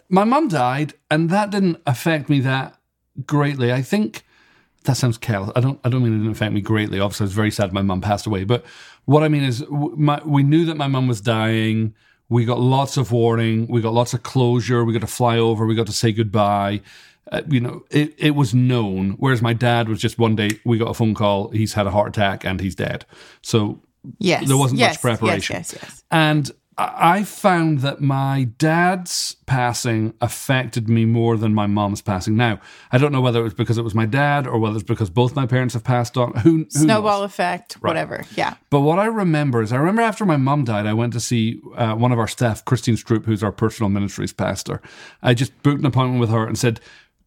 My 0.10 0.24
mom 0.24 0.48
died, 0.48 0.94
and 1.12 1.30
that 1.30 1.50
didn't 1.50 1.82
affect 1.86 2.30
me 2.30 2.40
that 2.42 2.80
greatly. 3.26 3.74
I 3.74 3.82
think 3.82 4.24
that 4.86 4.96
sounds 4.96 5.18
careless. 5.18 5.52
I 5.56 5.60
don't. 5.60 5.80
I 5.84 5.90
don't 5.90 6.02
mean 6.04 6.14
it 6.14 6.18
didn't 6.20 6.32
affect 6.32 6.54
me 6.54 6.62
greatly. 6.62 7.00
Obviously, 7.00 7.26
I 7.26 7.28
was 7.28 7.34
very 7.34 7.52
sad 7.52 7.74
my 7.74 7.82
mum 7.82 8.00
passed 8.02 8.26
away. 8.26 8.46
But 8.46 8.64
what 9.06 9.24
I 9.24 9.28
mean 9.28 9.44
is, 9.44 9.64
my, 9.70 10.22
we 10.26 10.44
knew 10.44 10.66
that 10.66 10.78
my 10.78 10.88
mum 10.88 11.08
was 11.08 11.20
dying. 11.22 11.94
We 12.30 12.46
got 12.46 12.60
lots 12.60 12.98
of 12.98 13.12
warning. 13.12 13.68
We 13.68 13.82
got 13.82 13.94
lots 13.94 14.14
of 14.14 14.24
closure. 14.24 14.86
We 14.86 14.94
got 14.94 15.02
to 15.02 15.08
fly 15.08 15.38
over. 15.38 15.66
We 15.66 15.76
got 15.76 15.88
to 15.88 15.94
say 15.94 16.12
goodbye. 16.12 16.82
Uh, 17.32 17.42
you 17.48 17.60
know, 17.60 17.84
it, 17.92 18.14
it 18.18 18.32
was 18.32 18.54
known. 18.54 19.12
Whereas 19.20 19.42
my 19.42 19.54
dad 19.54 19.90
was 19.90 20.00
just 20.00 20.18
one 20.18 20.36
day 20.36 20.60
we 20.64 20.78
got 20.78 20.90
a 20.90 20.94
phone 20.94 21.14
call. 21.14 21.50
He's 21.50 21.74
had 21.74 21.86
a 21.86 21.92
heart 21.92 22.10
attack 22.10 22.46
and 22.46 22.60
he's 22.60 22.76
dead. 22.76 23.06
So 23.42 23.82
Yes. 24.18 24.48
There 24.48 24.58
wasn't 24.58 24.80
yes, 24.80 24.96
much 24.96 25.02
preparation. 25.02 25.58
Yes, 25.58 25.74
yes, 25.74 25.82
yes. 25.84 26.04
and 26.12 26.52
I 26.82 27.24
found 27.26 27.80
that 27.80 28.00
my 28.00 28.46
dad's 28.58 29.36
passing 29.46 30.14
affected 30.22 30.88
me 30.88 31.04
more 31.04 31.36
than 31.36 31.54
my 31.54 31.68
mom's 31.68 32.02
passing. 32.02 32.38
Now, 32.38 32.62
I 32.90 32.98
don't 32.98 33.12
know 33.12 33.20
whether 33.20 33.42
it 33.42 33.44
was 33.44 33.54
because 33.54 33.78
it 33.78 33.84
was 33.84 33.94
my 33.94 34.06
dad 34.06 34.48
or 34.48 34.60
whether 34.60 34.76
it's 34.76 34.86
because 34.86 35.10
both 35.10 35.36
my 35.36 35.46
parents 35.46 35.74
have 35.74 35.84
passed 35.84 36.16
on. 36.18 36.34
Who, 36.38 36.60
who 36.60 36.70
Snowball 36.70 37.20
knows? 37.20 37.32
effect, 37.32 37.74
whatever. 37.82 38.24
Yeah. 38.36 38.56
But 38.70 38.80
what 38.80 38.98
I 38.98 39.08
remember 39.08 39.62
is 39.62 39.74
I 39.74 39.76
remember 39.76 40.02
after 40.02 40.26
my 40.26 40.38
mom 40.38 40.64
died, 40.64 40.86
I 40.86 40.94
went 40.94 41.12
to 41.14 41.20
see 41.20 41.60
uh, 41.76 41.96
one 41.96 42.14
of 42.14 42.20
our 42.20 42.30
staff, 42.30 42.64
Christine 42.64 42.96
Stroop, 42.96 43.26
who's 43.26 43.44
our 43.44 43.52
personal 43.52 43.90
ministries 43.90 44.32
pastor. 44.32 44.82
I 45.22 45.34
just 45.34 45.52
booked 45.64 45.80
an 45.80 45.86
appointment 45.86 46.22
with 46.22 46.30
her 46.30 46.48
and 46.48 46.58
said, 46.58 46.80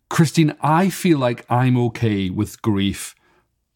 Christine, 0.09 0.57
I 0.63 0.89
feel 0.89 1.19
like 1.19 1.45
I'm 1.51 1.77
okay 1.89 2.31
with 2.31 2.63
grief, 2.63 3.15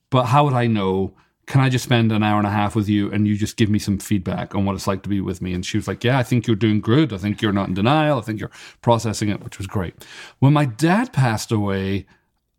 but 0.09 0.27
how 0.27 0.45
would 0.45 0.55
I 0.55 0.69
know? 0.69 1.15
Can 1.47 1.61
I 1.61 1.69
just 1.69 1.85
spend 1.85 2.11
an 2.11 2.25
hour 2.25 2.39
and 2.39 2.47
a 2.47 2.51
half 2.51 2.75
with 2.75 2.89
you 2.89 3.11
and 3.13 3.27
you 3.27 3.37
just 3.37 3.57
give 3.57 3.71
me 3.71 3.79
some 3.79 3.99
feedback 3.99 4.55
on 4.55 4.65
what 4.65 4.75
it's 4.75 4.89
like 4.89 5.03
to 5.05 5.09
be 5.09 5.21
with 5.21 5.41
me? 5.41 5.55
And 5.55 5.65
she 5.65 5.79
was 5.79 5.87
like, 5.87 6.03
Yeah, 6.03 6.19
I 6.19 6.23
think 6.23 6.47
you're 6.47 6.57
doing 6.57 6.81
good. 6.81 7.13
I 7.13 7.19
think 7.19 7.41
you're 7.41 7.53
not 7.53 7.69
in 7.69 7.75
denial. 7.75 8.19
I 8.19 8.23
think 8.23 8.41
you're 8.41 8.51
processing 8.83 9.29
it, 9.29 9.43
which 9.45 9.59
was 9.59 9.67
great. 9.67 10.05
When 10.41 10.53
my 10.53 10.65
dad 10.65 11.13
passed 11.13 11.53
away, 11.53 12.07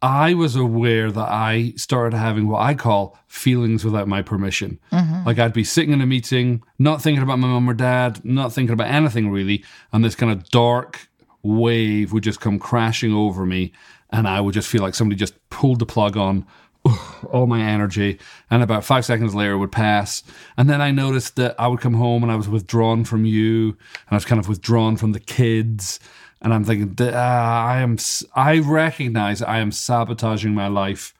I 0.01 0.35
was 0.35 0.55
aware 0.55 1.11
that 1.11 1.29
I 1.29 1.73
started 1.75 2.15
having 2.15 2.47
what 2.47 2.61
I 2.61 2.75
call 2.75 3.17
feelings 3.27 3.83
without 3.83 4.07
my 4.07 4.21
permission. 4.21 4.79
Mm-hmm. 4.91 5.25
Like 5.25 5.39
I'd 5.39 5.53
be 5.53 5.63
sitting 5.63 5.91
in 5.91 6.01
a 6.01 6.05
meeting, 6.05 6.63
not 6.77 7.01
thinking 7.01 7.23
about 7.23 7.39
my 7.39 7.47
mum 7.47 7.69
or 7.69 7.73
dad, 7.73 8.23
not 8.23 8.53
thinking 8.53 8.73
about 8.73 8.91
anything 8.91 9.31
really, 9.31 9.63
and 9.91 10.05
this 10.05 10.15
kind 10.15 10.31
of 10.31 10.47
dark 10.49 11.09
wave 11.41 12.13
would 12.13 12.23
just 12.23 12.39
come 12.39 12.59
crashing 12.59 13.13
over 13.13 13.45
me, 13.45 13.71
and 14.11 14.27
I 14.27 14.39
would 14.39 14.53
just 14.53 14.67
feel 14.67 14.81
like 14.81 14.93
somebody 14.93 15.17
just 15.17 15.33
pulled 15.49 15.79
the 15.79 15.85
plug 15.85 16.15
on 16.15 16.45
all 17.31 17.47
my 17.47 17.61
energy, 17.61 18.19
and 18.49 18.63
about 18.63 18.83
five 18.83 19.05
seconds 19.05 19.35
later 19.35 19.57
would 19.57 19.71
pass. 19.71 20.23
And 20.57 20.69
then 20.69 20.81
I 20.81 20.91
noticed 20.91 21.35
that 21.35 21.55
I 21.59 21.67
would 21.67 21.79
come 21.79 21.95
home 21.95 22.23
and 22.23 22.31
I 22.31 22.35
was 22.35 22.49
withdrawn 22.49 23.03
from 23.03 23.25
you, 23.25 23.69
and 23.69 24.11
I 24.11 24.15
was 24.15 24.25
kind 24.25 24.39
of 24.39 24.47
withdrawn 24.47 24.97
from 24.97 25.11
the 25.11 25.19
kids. 25.19 25.99
And 26.41 26.53
I'm 26.53 26.63
thinking, 26.63 26.95
"Th- 26.95 27.13
ah, 27.13 27.65
I 27.65 27.79
am, 27.79 27.97
I 28.35 28.59
recognize 28.59 29.41
I 29.41 29.57
am 29.57 29.71
sabotaging 29.71 30.53
my 30.53 30.67
life 30.67 31.13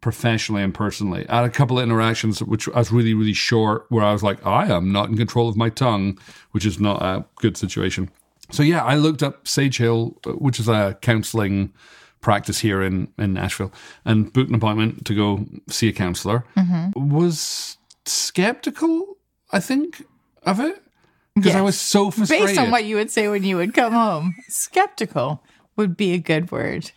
professionally 0.00 0.62
and 0.62 0.74
personally. 0.74 1.28
I 1.28 1.36
had 1.36 1.44
a 1.44 1.50
couple 1.50 1.78
of 1.78 1.84
interactions 1.84 2.42
which 2.42 2.68
I 2.68 2.78
was 2.78 2.90
really, 2.90 3.14
really 3.14 3.32
short, 3.32 3.86
where 3.90 4.04
I 4.04 4.12
was 4.12 4.22
like, 4.22 4.44
I 4.46 4.66
am 4.66 4.92
not 4.92 5.08
in 5.08 5.16
control 5.16 5.48
of 5.48 5.56
my 5.56 5.68
tongue, 5.68 6.18
which 6.52 6.64
is 6.64 6.80
not 6.80 7.02
a 7.02 7.24
good 7.36 7.56
situation. 7.56 8.10
So 8.50 8.62
yeah, 8.62 8.82
I 8.82 8.96
looked 8.96 9.22
up 9.22 9.46
Sage 9.46 9.78
Hill, 9.78 10.18
uh, 10.26 10.32
which 10.32 10.58
is 10.58 10.68
a 10.68 10.98
counseling 11.02 11.72
practice 12.20 12.60
here 12.60 12.82
in 12.82 13.12
in 13.18 13.34
Nashville, 13.34 13.72
and 14.04 14.32
booked 14.32 14.48
an 14.50 14.54
appointment 14.56 15.04
to 15.06 15.14
go 15.14 15.46
see 15.68 15.88
a 15.88 15.92
counselor. 15.92 16.44
Mm-hmm. 16.56 17.10
Was 17.10 17.76
skeptical, 18.04 19.16
I 19.52 19.60
think, 19.60 20.04
of 20.44 20.60
it 20.60 20.82
because 21.34 21.54
I 21.54 21.60
was 21.62 21.78
so 21.78 22.10
frustrated. 22.10 22.46
Based 22.46 22.60
on 22.60 22.70
what 22.70 22.84
you 22.84 22.96
would 22.96 23.10
say 23.10 23.28
when 23.28 23.44
you 23.44 23.56
would 23.56 23.74
come 23.74 23.92
home, 23.92 24.34
skeptical 24.48 25.42
would 25.76 25.96
be 25.96 26.12
a 26.12 26.18
good 26.18 26.50
word. 26.50 26.92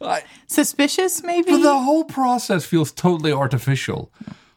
I- 0.00 0.22
Suspicious, 0.46 1.22
maybe? 1.22 1.50
But 1.52 1.62
the 1.62 1.78
whole 1.78 2.04
process 2.04 2.64
feels 2.64 2.92
totally 2.92 3.32
artificial 3.32 4.10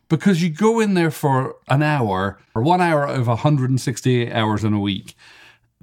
because 0.09 0.41
you 0.41 0.49
go 0.49 0.79
in 0.79 0.93
there 0.93 1.11
for 1.11 1.55
an 1.67 1.83
hour 1.83 2.39
or 2.55 2.61
one 2.61 2.81
hour 2.81 3.07
out 3.07 3.19
of 3.19 3.27
168 3.27 4.31
hours 4.31 4.63
in 4.63 4.73
a 4.73 4.79
week 4.79 5.15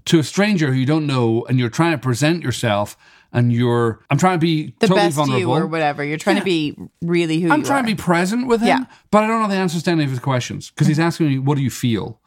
to 0.07 0.19
a 0.19 0.25
stranger 0.25 0.69
who 0.73 0.79
you 0.79 0.87
don't 0.87 1.07
know 1.07 1.45
and 1.49 1.59
you're 1.59 1.69
trying 1.69 1.93
to 1.93 1.99
present 1.99 2.43
yourself 2.43 2.97
and 3.33 3.53
you're 3.53 4.01
I'm 4.11 4.19
trying 4.19 4.35
to 4.39 4.41
be 4.41 4.75
the 4.81 4.87
totally 4.89 5.07
best 5.07 5.17
vulnerable. 5.17 5.41
you 5.41 5.51
or 5.51 5.67
whatever. 5.67 6.05
You're 6.05 6.19
trying 6.19 6.37
to 6.39 6.45
be 6.45 6.77
really 7.03 7.41
who 7.41 7.51
I'm 7.51 7.63
trying 7.63 7.81
are. 7.85 7.89
to 7.89 7.95
be 7.97 8.01
present 8.01 8.47
with 8.47 8.61
him, 8.61 8.69
Yeah. 8.69 8.85
but 9.11 9.25
I 9.25 9.27
don't 9.27 9.43
know 9.43 9.49
the 9.49 9.55
answers 9.55 9.83
to 9.85 9.91
any 9.91 10.05
of 10.05 10.11
his 10.11 10.19
questions 10.19 10.71
because 10.71 10.87
he's 10.87 10.99
asking 10.99 11.29
me, 11.29 11.39
"What 11.39 11.57
do 11.57 11.63
you 11.63 11.71
feel?" 11.71 12.19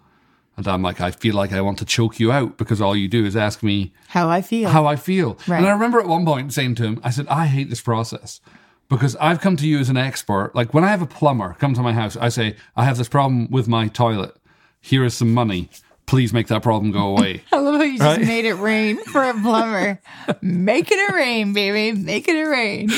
And 0.56 0.68
I'm 0.68 0.84
like, 0.84 1.02
"I 1.02 1.10
feel 1.12 1.34
like 1.36 1.52
I 1.52 1.62
want 1.62 1.80
to 1.80 1.86
choke 1.86 2.20
you 2.20 2.32
out 2.32 2.58
because 2.58 2.80
all 2.80 2.96
you 2.96 3.08
do 3.08 3.26
is 3.26 3.36
ask 3.36 3.64
me 3.64 3.92
how 4.10 4.30
I 4.30 4.42
feel. 4.42 4.70
how 4.70 4.86
I 4.86 4.96
feel. 4.96 5.38
Right. 5.48 5.58
And 5.58 5.66
I 5.68 5.72
remember 5.72 6.00
at 6.00 6.08
one 6.08 6.26
point 6.26 6.54
saying 6.54 6.76
to 6.76 6.84
him, 6.84 7.00
I 7.04 7.10
said, 7.10 7.26
I 7.28 7.48
hate 7.48 7.70
this 7.72 7.82
process 7.82 8.40
because 8.88 9.16
I've 9.16 9.42
come 9.42 9.56
to 9.58 9.68
you 9.68 9.80
as 9.80 9.90
an 9.90 9.98
expert. 9.98 10.52
Like 10.54 10.72
when 10.74 10.84
I 10.84 10.90
have 10.90 11.02
a 11.02 11.08
plumber 11.08 11.56
come 11.60 11.74
to 11.74 11.82
my 11.82 11.94
house, 11.94 12.16
I 12.18 12.30
say, 12.30 12.56
I 12.76 12.86
have 12.86 12.98
this 12.98 13.10
problem 13.10 13.50
with 13.50 13.68
my 13.68 13.88
toilet. 13.88 14.36
Here 14.80 15.04
is 15.04 15.16
some 15.16 15.34
money. 15.34 15.70
Please 16.06 16.34
make 16.34 16.48
that 16.48 16.62
problem 16.64 16.92
go 16.92 17.08
away. 17.18 17.44
I 17.52 17.58
love 17.60 17.76
how 17.76 17.82
you 17.84 17.98
just 17.98 18.18
Right? 18.18 18.28
made 18.28 18.46
it 18.46 18.56
rain 18.56 19.04
for 19.06 19.24
a 19.24 19.34
plumber. 19.34 20.02
Make 20.42 20.92
it 20.92 21.10
a 21.10 21.16
rain, 21.16 21.54
baby. 21.54 21.98
Make 21.98 22.28
it 22.28 22.36
a 22.36 22.50
rain. 22.50 22.90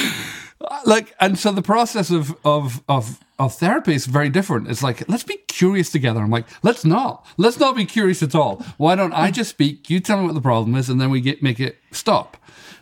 Uh, 0.62 0.80
like, 0.86 1.14
and 1.20 1.38
so 1.38 1.52
the 1.52 1.62
process 1.62 2.10
of, 2.10 2.36
of, 2.44 2.82
of, 2.90 3.20
of 3.38 3.54
therapy 3.56 3.94
is 3.94 4.06
very 4.08 4.30
different. 4.30 4.70
It's 4.70 4.82
like, 4.82 5.08
let's 5.08 5.24
be 5.24 5.38
curious 5.48 5.92
together. 5.92 6.22
I'm 6.22 6.32
like, 6.32 6.48
let's 6.64 6.84
not. 6.86 7.26
Let's 7.38 7.60
not 7.60 7.76
be 7.76 7.86
curious 7.86 8.24
at 8.24 8.34
all. 8.36 8.66
Why 8.78 8.96
don't 8.96 9.14
I 9.14 9.32
just 9.32 9.50
speak? 9.52 9.90
You 9.90 10.00
tell 10.00 10.20
me 10.20 10.26
what 10.26 10.34
the 10.34 10.42
problem 10.42 10.76
is, 10.76 10.90
and 10.90 11.00
then 11.00 11.10
we 11.12 11.22
get 11.22 11.44
make 11.44 11.60
it 11.60 11.78
stop. 11.92 12.38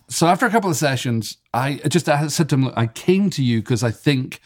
So 0.07 0.27
after 0.27 0.45
a 0.45 0.49
couple 0.49 0.69
of 0.69 0.75
sessions, 0.77 1.37
I 1.53 1.75
just 1.87 2.07
I 2.07 2.27
said 2.27 2.47
to 2.49 2.55
him, 2.55 2.71
I 2.75 2.87
came 2.87 3.29
to 3.31 3.43
you 3.43 3.59
because 3.61 3.83
I 3.83 3.91
think 3.91 4.39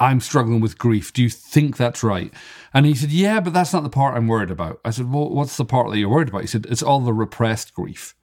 I'm 0.00 0.20
struggling 0.20 0.60
with 0.60 0.76
grief. 0.78 1.12
Do 1.12 1.22
you 1.22 1.28
think 1.30 1.76
that's 1.76 2.02
right? 2.02 2.32
And 2.74 2.86
he 2.86 2.94
said, 2.94 3.10
Yeah, 3.10 3.40
but 3.40 3.52
that's 3.52 3.72
not 3.72 3.82
the 3.82 3.90
part 3.90 4.16
I'm 4.16 4.28
worried 4.28 4.50
about. 4.50 4.80
I 4.84 4.90
said, 4.90 5.12
Well, 5.12 5.30
what's 5.30 5.56
the 5.56 5.64
part 5.64 5.90
that 5.90 5.98
you're 5.98 6.08
worried 6.08 6.28
about? 6.28 6.42
He 6.42 6.46
said, 6.46 6.66
It's 6.68 6.82
all 6.82 7.00
the 7.00 7.12
repressed 7.12 7.74
grief. 7.74 8.14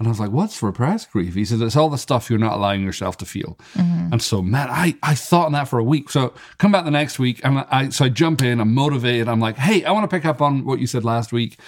And 0.00 0.08
I 0.08 0.10
was 0.10 0.18
like, 0.18 0.30
what's 0.30 0.62
repressed 0.62 1.12
grief? 1.12 1.34
He 1.34 1.44
said, 1.44 1.60
it's 1.60 1.76
all 1.76 1.90
the 1.90 1.98
stuff 1.98 2.30
you're 2.30 2.38
not 2.38 2.54
allowing 2.54 2.82
yourself 2.82 3.18
to 3.18 3.26
feel. 3.26 3.58
Mm-hmm. 3.74 4.14
And 4.14 4.22
so, 4.22 4.40
man, 4.40 4.68
I, 4.70 4.96
I 5.02 5.14
thought 5.14 5.44
on 5.44 5.52
that 5.52 5.68
for 5.68 5.78
a 5.78 5.84
week. 5.84 6.08
So 6.08 6.32
come 6.56 6.72
back 6.72 6.86
the 6.86 6.90
next 6.90 7.18
week. 7.18 7.42
And 7.44 7.66
I, 7.70 7.90
so 7.90 8.06
I 8.06 8.08
jump 8.08 8.40
in, 8.40 8.62
I'm 8.62 8.74
motivated. 8.74 9.28
I'm 9.28 9.40
like, 9.40 9.58
hey, 9.58 9.84
I 9.84 9.92
want 9.92 10.10
to 10.10 10.16
pick 10.16 10.24
up 10.24 10.40
on 10.40 10.64
what 10.64 10.80
you 10.80 10.86
said 10.86 11.04
last 11.04 11.34
week, 11.34 11.58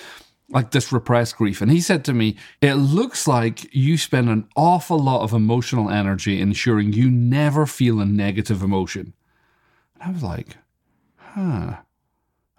like 0.49 0.71
this 0.71 0.91
repressed 0.93 1.37
grief. 1.37 1.61
And 1.61 1.71
he 1.71 1.83
said 1.83 2.07
to 2.07 2.15
me, 2.15 2.37
it 2.62 2.77
looks 2.77 3.29
like 3.29 3.73
you 3.75 3.99
spend 3.99 4.31
an 4.31 4.49
awful 4.57 4.99
lot 4.99 5.21
of 5.21 5.35
emotional 5.35 5.91
energy 5.91 6.41
ensuring 6.41 6.95
you 6.95 7.11
never 7.11 7.67
feel 7.67 8.01
a 8.01 8.07
negative 8.07 8.62
emotion. 8.62 9.12
And 10.01 10.05
I 10.05 10.11
was 10.11 10.23
like, 10.23 10.57
huh. 11.19 11.75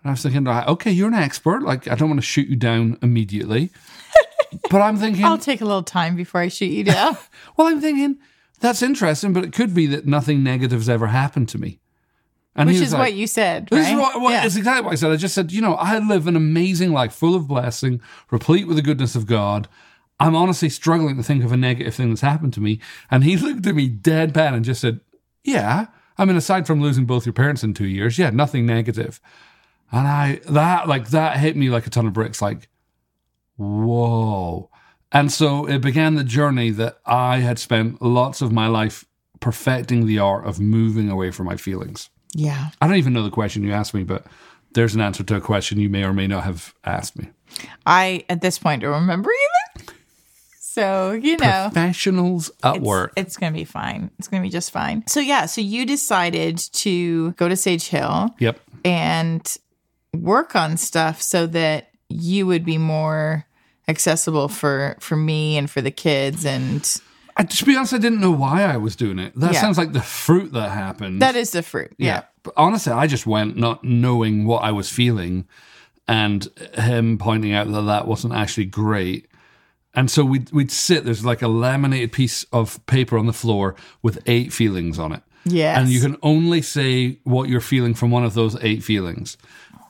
And 0.03 0.09
I 0.09 0.11
was 0.11 0.21
thinking, 0.21 0.43
like, 0.43 0.67
okay, 0.67 0.91
you're 0.91 1.07
an 1.07 1.13
expert. 1.13 1.63
Like, 1.63 1.87
I 1.87 1.95
don't 1.95 2.09
want 2.09 2.19
to 2.19 2.25
shoot 2.25 2.47
you 2.49 2.55
down 2.57 2.97
immediately. 3.01 3.69
but 4.69 4.81
I'm 4.81 4.97
thinking, 4.97 5.23
I'll 5.23 5.37
take 5.37 5.61
a 5.61 5.65
little 5.65 5.83
time 5.83 6.15
before 6.15 6.41
I 6.41 6.49
shoot 6.49 6.65
you 6.65 6.83
down. 6.83 7.17
well, 7.57 7.67
I'm 7.67 7.79
thinking 7.79 8.17
that's 8.59 8.81
interesting, 8.81 9.31
but 9.33 9.43
it 9.45 9.53
could 9.53 9.73
be 9.73 9.87
that 9.87 10.05
nothing 10.05 10.43
negative's 10.43 10.89
ever 10.89 11.07
happened 11.07 11.49
to 11.49 11.57
me. 11.57 11.79
And 12.55 12.69
Which 12.69 12.77
is 12.81 12.91
like, 12.93 12.99
what 12.99 13.13
you 13.13 13.25
said, 13.25 13.67
This 13.71 13.85
right? 13.85 13.93
is 13.93 13.99
what, 13.99 14.21
what 14.21 14.31
Yeah. 14.31 14.45
it's 14.45 14.55
exactly 14.55 14.83
what 14.85 14.91
I 14.91 14.95
said. 14.95 15.11
I 15.11 15.15
just 15.15 15.33
said, 15.33 15.51
you 15.51 15.61
know, 15.61 15.73
I 15.73 15.97
live 15.97 16.27
an 16.27 16.35
amazing 16.35 16.91
life, 16.91 17.13
full 17.13 17.33
of 17.33 17.47
blessing, 17.47 17.99
replete 18.29 18.67
with 18.67 18.75
the 18.75 18.83
goodness 18.83 19.15
of 19.15 19.25
God. 19.25 19.67
I'm 20.19 20.35
honestly 20.35 20.69
struggling 20.69 21.17
to 21.17 21.23
think 21.23 21.43
of 21.43 21.51
a 21.51 21.57
negative 21.57 21.95
thing 21.95 22.09
that's 22.09 22.21
happened 22.21 22.53
to 22.53 22.61
me. 22.61 22.79
And 23.09 23.23
he 23.23 23.37
looked 23.37 23.65
at 23.65 23.73
me 23.73 23.89
deadpan 23.89 24.53
and 24.53 24.63
just 24.63 24.81
said, 24.81 24.99
"Yeah, 25.43 25.87
I 26.17 26.25
mean, 26.25 26.35
aside 26.35 26.67
from 26.67 26.79
losing 26.79 27.05
both 27.05 27.25
your 27.25 27.33
parents 27.33 27.63
in 27.63 27.73
two 27.73 27.87
years, 27.87 28.19
yeah, 28.19 28.29
nothing 28.29 28.65
negative." 28.67 29.19
And 29.93 30.07
I 30.07 30.41
that 30.49 30.87
like 30.87 31.09
that 31.09 31.37
hit 31.37 31.55
me 31.55 31.69
like 31.69 31.87
a 31.87 31.89
ton 31.89 32.07
of 32.07 32.13
bricks. 32.13 32.41
Like, 32.41 32.67
whoa. 33.55 34.69
And 35.11 35.31
so 35.31 35.67
it 35.67 35.79
began 35.79 36.15
the 36.15 36.23
journey 36.23 36.71
that 36.71 36.97
I 37.05 37.37
had 37.37 37.59
spent 37.59 38.01
lots 38.01 38.41
of 38.41 38.51
my 38.51 38.67
life 38.67 39.05
perfecting 39.39 40.07
the 40.07 40.17
art 40.17 40.45
of 40.45 40.59
moving 40.59 41.09
away 41.09 41.29
from 41.29 41.45
my 41.45 41.55
feelings. 41.55 42.09
Yeah. 42.33 42.71
I 42.81 42.87
don't 42.87 42.95
even 42.95 43.13
know 43.13 43.23
the 43.23 43.29
question 43.29 43.63
you 43.63 43.71
asked 43.71 43.93
me, 43.93 44.03
but 44.03 44.25
there's 44.73 44.95
an 44.95 45.01
answer 45.01 45.23
to 45.23 45.35
a 45.35 45.41
question 45.41 45.79
you 45.79 45.89
may 45.89 46.03
or 46.03 46.13
may 46.13 46.25
not 46.25 46.45
have 46.45 46.73
asked 46.83 47.15
me. 47.15 47.29
I, 47.85 48.25
at 48.27 48.41
this 48.41 48.57
point, 48.57 48.81
don't 48.81 48.93
remember 49.01 49.29
either. 49.29 49.93
So, 50.59 51.11
you 51.11 51.37
know. 51.37 51.69
Professionals 51.71 52.49
at 52.63 52.77
it's, 52.77 52.83
work. 52.83 53.13
It's 53.15 53.37
going 53.37 53.53
to 53.53 53.59
be 53.59 53.65
fine. 53.65 54.09
It's 54.17 54.27
going 54.27 54.41
to 54.41 54.47
be 54.47 54.51
just 54.51 54.71
fine. 54.71 55.05
So, 55.07 55.19
yeah, 55.19 55.45
so 55.45 55.61
you 55.61 55.85
decided 55.85 56.57
to 56.57 57.33
go 57.33 57.47
to 57.47 57.55
Sage 57.55 57.87
Hill 57.87 58.33
Yep. 58.39 58.59
and 58.83 59.57
work 60.15 60.55
on 60.55 60.77
stuff 60.77 61.21
so 61.21 61.45
that 61.47 61.89
you 62.09 62.45
would 62.45 62.63
be 62.65 62.77
more 62.77 63.45
accessible 63.87 64.47
for 64.47 64.95
for 64.99 65.15
me 65.15 65.57
and 65.57 65.69
for 65.69 65.81
the 65.81 65.91
kids 65.91 66.45
and 66.45 67.01
I, 67.35 67.43
to 67.43 67.65
be 67.65 67.75
honest, 67.75 67.93
I 67.93 67.97
didn't 67.97 68.21
know 68.21 68.29
why 68.31 68.61
I 68.61 68.77
was 68.77 68.95
doing 68.95 69.17
it. 69.17 69.33
That 69.35 69.53
Yeah. 69.53 69.61
sounds 69.61 69.75
like 69.75 69.91
the 69.93 70.03
fruit 70.03 70.53
that 70.53 70.69
happened. 70.69 71.19
that 71.23 71.35
is 71.35 71.49
the 71.49 71.63
fruit. 71.63 71.91
yeah. 71.97 72.23
But 72.43 72.53
honestly, 72.57 72.93
I 72.93 73.07
just 73.07 73.25
went 73.25 73.57
not 73.57 73.83
knowing 73.83 74.45
what 74.45 74.63
I 74.63 74.71
was 74.71 74.89
feeling 74.91 75.45
and 76.07 76.47
him 76.75 77.17
pointing 77.17 77.51
out 77.53 77.71
that 77.71 77.81
that 77.81 78.07
wasn't 78.07 78.35
actually 78.35 78.65
great. 78.65 79.27
And 79.95 80.11
so 80.11 80.23
we'd, 80.23 80.51
we'd 80.51 80.71
sit, 80.71 81.05
there's 81.05 81.25
like 81.25 81.41
a 81.41 81.47
laminated 81.47 82.11
piece 82.11 82.43
of 82.53 82.85
paper 82.85 83.17
on 83.17 83.25
the 83.25 83.33
floor 83.33 83.75
with 84.03 84.19
eight 84.27 84.53
feelings 84.53 84.99
on 84.99 85.11
it. 85.13 85.23
Yeah. 85.45 85.79
And 85.79 85.89
you 85.89 86.01
can 86.01 86.17
only 86.21 86.61
say 86.61 87.17
what 87.23 87.49
you're 87.49 87.61
feeling 87.61 87.95
from 87.95 88.11
one 88.11 88.23
of 88.25 88.33
those 88.35 88.55
eight 88.61 88.83
feelings. 88.83 89.37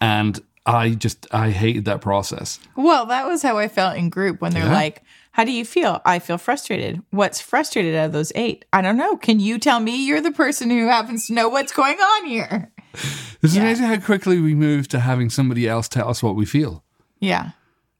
And 0.04 0.40
I 0.66 0.90
just, 0.92 1.28
I 1.32 1.50
hated 1.52 1.86
that 1.86 2.02
process. 2.02 2.60
Well, 2.76 3.06
that 3.08 3.26
was 3.28 3.42
how 3.42 3.58
I 3.58 3.68
felt 3.68 3.96
in 3.98 4.10
group 4.10 4.42
when 4.42 4.54
they're 4.54 4.66
Yeah. 4.66 4.74
like, 4.74 5.02
How 5.32 5.44
do 5.46 5.52
you 5.52 5.66
feel? 5.66 6.02
I 6.06 6.20
feel 6.20 6.38
frustrated. 6.38 7.02
What's 7.10 7.42
frustrated 7.42 7.96
out 7.96 8.08
of 8.08 8.12
those 8.12 8.32
eight? 8.36 8.66
I 8.72 8.82
don't 8.82 8.98
know. 8.98 9.18
Can 9.18 9.40
you 9.40 9.58
tell 9.60 9.80
me? 9.80 10.06
You're 10.06 10.22
the 10.22 10.32
person 10.32 10.70
who 10.70 10.88
happens 10.88 11.26
to 11.28 11.34
know 11.34 11.50
what's 11.50 11.72
going 11.74 11.98
on 11.98 12.26
here. 12.28 12.72
It's 13.42 13.56
amazing 13.56 13.88
how 13.88 14.00
quickly 14.00 14.40
we 14.40 14.54
move 14.56 14.88
to 14.90 15.00
having 15.00 15.30
somebody 15.32 15.68
else 15.68 15.88
tell 15.90 16.08
us 16.10 16.22
what 16.22 16.36
we 16.36 16.46
feel. 16.46 16.84
Yeah. 17.20 17.52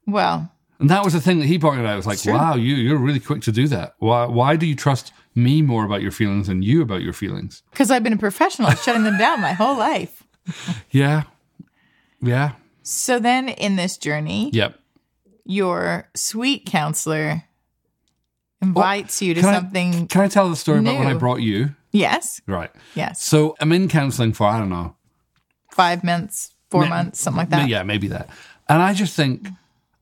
Well, 0.06 0.52
And 0.80 0.90
that 0.90 1.04
was 1.04 1.14
the 1.14 1.22
thing 1.22 1.40
that 1.40 1.48
he 1.48 1.58
pointed 1.58 1.86
out. 1.86 1.94
It 1.94 2.06
was 2.06 2.06
like, 2.08 2.24
wow, 2.26 2.56
you, 2.56 2.76
you're 2.76 2.98
really 2.98 3.20
quick 3.20 3.42
to 3.44 3.52
do 3.52 3.68
that. 3.70 3.96
Why, 4.00 4.26
why 4.26 4.56
do 4.56 4.66
you 4.68 4.76
trust 4.76 5.12
me 5.34 5.62
more 5.64 5.86
about 5.86 6.02
your 6.04 6.12
feelings 6.12 6.48
than 6.48 6.62
you 6.62 6.82
about 6.82 7.02
your 7.02 7.14
feelings? 7.14 7.64
because 7.72 7.90
I've 7.90 8.04
been 8.04 8.14
a 8.14 8.18
professional 8.18 8.70
shutting 8.72 9.04
them 9.04 9.18
down 9.18 9.42
my 9.42 9.54
whole 9.54 9.78
life. 9.78 10.24
Yeah. 10.92 11.24
Yeah. 12.24 12.54
So 12.82 13.20
then 13.20 13.50
in 13.50 13.76
this 13.76 13.98
journey, 13.98 14.50
Yep. 14.54 14.80
your 15.46 16.10
sweet 16.16 16.66
counselor 16.66 17.44
invites 18.62 19.22
you 19.22 19.34
to 19.34 19.42
Can 19.42 19.50
I- 19.50 19.54
something. 19.54 20.08
Can 20.08 20.22
I 20.22 20.28
tell 20.28 20.50
the 20.50 20.56
story 20.56 20.80
about 20.80 20.98
when 20.98 21.08
I 21.08 21.14
brought 21.14 21.42
you? 21.42 21.76
yes. 21.92 22.42
Right. 22.48 22.72
Yes. 22.96 23.22
So 23.22 23.56
I'm 23.60 23.72
in 23.72 23.88
counseling 23.88 24.34
for, 24.34 24.48
I 24.48 24.58
don't 24.58 24.70
know, 24.70 24.96
Five 25.72 26.04
months, 26.04 26.52
four 26.70 26.84
Ma- 26.84 26.90
months, 26.90 27.20
something 27.20 27.40
like 27.40 27.50
that. 27.50 27.68
Yeah, 27.68 27.82
maybe 27.82 28.08
that. 28.10 28.30
And 28.70 28.80
I 28.82 28.94
just 28.94 29.16
think 29.16 29.48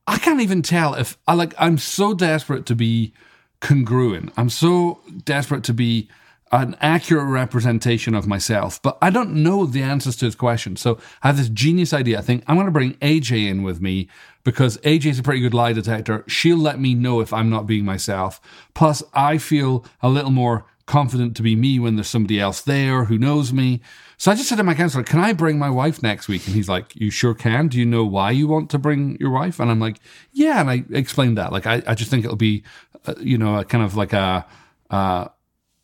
I 0.05 0.17
can't 0.17 0.41
even 0.41 0.61
tell 0.61 0.93
if 0.95 1.17
I 1.27 1.33
like. 1.33 1.53
I'm 1.57 1.77
so 1.77 2.13
desperate 2.13 2.65
to 2.65 2.75
be 2.75 3.13
congruent. 3.61 4.33
I'm 4.35 4.49
so 4.49 4.99
desperate 5.23 5.63
to 5.65 5.73
be 5.73 6.09
an 6.51 6.75
accurate 6.81 7.27
representation 7.27 8.13
of 8.13 8.27
myself, 8.27 8.81
but 8.81 8.97
I 9.01 9.09
don't 9.09 9.35
know 9.35 9.65
the 9.65 9.81
answers 9.81 10.17
to 10.17 10.25
his 10.25 10.35
question. 10.35 10.75
So 10.75 10.99
I 11.23 11.27
have 11.27 11.37
this 11.37 11.49
genius 11.49 11.93
idea. 11.93 12.19
I 12.19 12.21
think 12.21 12.43
I'm 12.47 12.55
going 12.55 12.65
to 12.65 12.71
bring 12.71 12.95
AJ 12.95 13.47
in 13.47 13.63
with 13.63 13.81
me 13.81 14.09
because 14.43 14.77
AJ 14.79 15.05
is 15.05 15.19
a 15.19 15.23
pretty 15.23 15.39
good 15.39 15.53
lie 15.53 15.71
detector. 15.71 16.25
She'll 16.27 16.57
let 16.57 16.79
me 16.79 16.93
know 16.93 17.21
if 17.21 17.31
I'm 17.31 17.49
not 17.49 17.67
being 17.67 17.85
myself. 17.85 18.41
Plus, 18.73 19.01
I 19.13 19.37
feel 19.37 19.85
a 20.01 20.09
little 20.09 20.31
more 20.31 20.65
confident 20.85 21.37
to 21.37 21.41
be 21.41 21.55
me 21.55 21.79
when 21.79 21.95
there's 21.95 22.09
somebody 22.09 22.37
else 22.37 22.59
there 22.61 23.05
who 23.05 23.17
knows 23.17 23.53
me. 23.53 23.79
So 24.17 24.29
I 24.29 24.35
just 24.35 24.49
said 24.49 24.57
to 24.57 24.63
my 24.63 24.73
counselor, 24.73 25.03
"Can 25.03 25.19
I 25.19 25.31
bring 25.31 25.57
my 25.57 25.69
wife 25.69 26.03
next 26.03 26.27
week?" 26.27 26.45
And 26.45 26.53
he's 26.53 26.67
like, 26.67 26.93
"You 26.95 27.09
sure 27.09 27.33
can. 27.33 27.69
Do 27.69 27.79
you 27.79 27.85
know 27.85 28.03
why 28.03 28.31
you 28.31 28.47
want 28.47 28.69
to 28.71 28.77
bring 28.77 29.15
your 29.19 29.31
wife?" 29.31 29.59
And 29.59 29.71
I'm 29.71 29.79
like, 29.79 29.99
"Yeah." 30.33 30.59
And 30.59 30.69
I 30.69 30.83
explained 30.91 31.37
that. 31.37 31.51
Like, 31.51 31.65
I, 31.65 31.81
I 31.87 31.95
just 31.95 32.11
think 32.11 32.25
it'll 32.25 32.35
be, 32.35 32.63
uh, 33.07 33.15
you 33.19 33.37
know, 33.37 33.57
a 33.57 33.63
kind 33.65 33.83
of 33.83 33.95
like 33.95 34.11
a, 34.13 34.45
uh, 34.89 35.29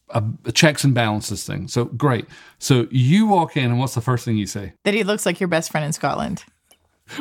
a, 0.09 0.23
a 0.45 0.51
checks 0.51 0.83
and 0.83 0.93
balances 0.93 1.43
thing. 1.45 1.67
So 1.67 1.85
great. 1.85 2.25
So 2.59 2.87
you 2.91 3.27
walk 3.27 3.57
in, 3.57 3.65
and 3.65 3.79
what's 3.79 3.95
the 3.95 4.01
first 4.01 4.25
thing 4.25 4.37
you 4.37 4.47
say? 4.47 4.73
That 4.83 4.93
he 4.93 5.03
looks 5.03 5.25
like 5.25 5.39
your 5.39 5.47
best 5.49 5.71
friend 5.71 5.85
in 5.85 5.93
Scotland. 5.93 6.43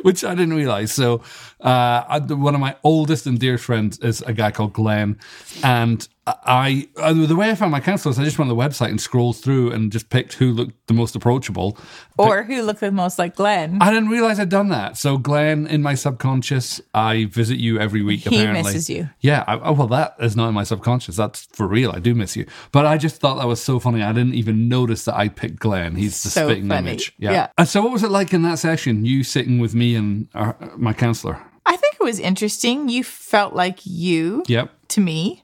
Which 0.02 0.24
I 0.24 0.34
didn't 0.34 0.54
realize. 0.54 0.92
So 0.92 1.22
uh, 1.60 2.02
I, 2.08 2.18
one 2.18 2.54
of 2.56 2.60
my 2.60 2.76
oldest 2.82 3.26
and 3.26 3.38
dearest 3.38 3.64
friends 3.64 4.00
is 4.00 4.20
a 4.22 4.32
guy 4.32 4.50
called 4.50 4.72
Glenn, 4.72 5.18
and 5.62 6.08
I, 6.28 6.88
I 7.00 7.12
the 7.12 7.36
way 7.36 7.50
I 7.50 7.54
found 7.54 7.70
my 7.70 7.78
counselor 7.80 8.10
is 8.10 8.18
I 8.18 8.24
just 8.24 8.36
went 8.38 8.50
on 8.50 8.56
the 8.56 8.60
website 8.62 8.88
and 8.88 9.00
scrolled 9.00 9.36
through 9.36 9.70
and 9.70 9.92
just 9.92 10.10
picked 10.10 10.34
who 10.34 10.50
looked 10.50 10.86
the 10.88 10.94
most 10.94 11.14
approachable. 11.14 11.78
Or 12.18 12.42
who 12.42 12.62
looked 12.62 12.80
the 12.80 12.90
most 12.90 13.18
like 13.18 13.36
Glenn. 13.36 13.78
I 13.80 13.92
didn't 13.92 14.08
realize 14.08 14.40
I'd 14.40 14.48
done 14.48 14.68
that. 14.70 14.96
So, 14.96 15.18
Glenn, 15.18 15.66
in 15.68 15.82
my 15.82 15.94
subconscious, 15.94 16.80
I 16.94 17.26
visit 17.26 17.58
you 17.58 17.78
every 17.78 18.02
week. 18.02 18.20
He 18.20 18.40
apparently, 18.40 18.64
misses 18.64 18.90
you. 18.90 19.08
Yeah. 19.20 19.44
I, 19.46 19.54
oh, 19.60 19.72
well, 19.72 19.86
that 19.88 20.16
is 20.18 20.34
not 20.34 20.48
in 20.48 20.54
my 20.54 20.64
subconscious. 20.64 21.14
That's 21.16 21.44
for 21.52 21.68
real. 21.68 21.92
I 21.92 22.00
do 22.00 22.14
miss 22.14 22.34
you. 22.36 22.46
But 22.72 22.86
I 22.86 22.98
just 22.98 23.20
thought 23.20 23.36
that 23.38 23.46
was 23.46 23.62
so 23.62 23.78
funny. 23.78 24.02
I 24.02 24.12
didn't 24.12 24.34
even 24.34 24.68
notice 24.68 25.04
that 25.04 25.14
I 25.16 25.28
picked 25.28 25.60
Glenn. 25.60 25.94
He's 25.94 26.20
the 26.24 26.30
So 26.30 26.46
spitting 26.48 26.68
funny. 26.68 26.90
image. 26.90 27.12
Yeah. 27.18 27.32
Yeah. 27.32 27.46
And 27.56 27.68
so, 27.68 27.82
what 27.82 27.92
was 27.92 28.02
it 28.02 28.10
like 28.10 28.32
in 28.32 28.42
that 28.42 28.58
session? 28.58 29.04
You 29.04 29.22
sitting 29.22 29.60
with 29.60 29.74
me 29.74 29.94
and 29.94 30.28
our, 30.34 30.56
my 30.76 30.92
counselor. 30.92 31.40
I 31.66 31.76
think 31.76 31.94
it 32.00 32.04
was 32.04 32.18
interesting. 32.18 32.88
You 32.88 33.04
felt 33.04 33.54
like 33.54 33.80
you 33.84 34.42
Yep. 34.48 34.70
to 34.88 35.00
me. 35.00 35.42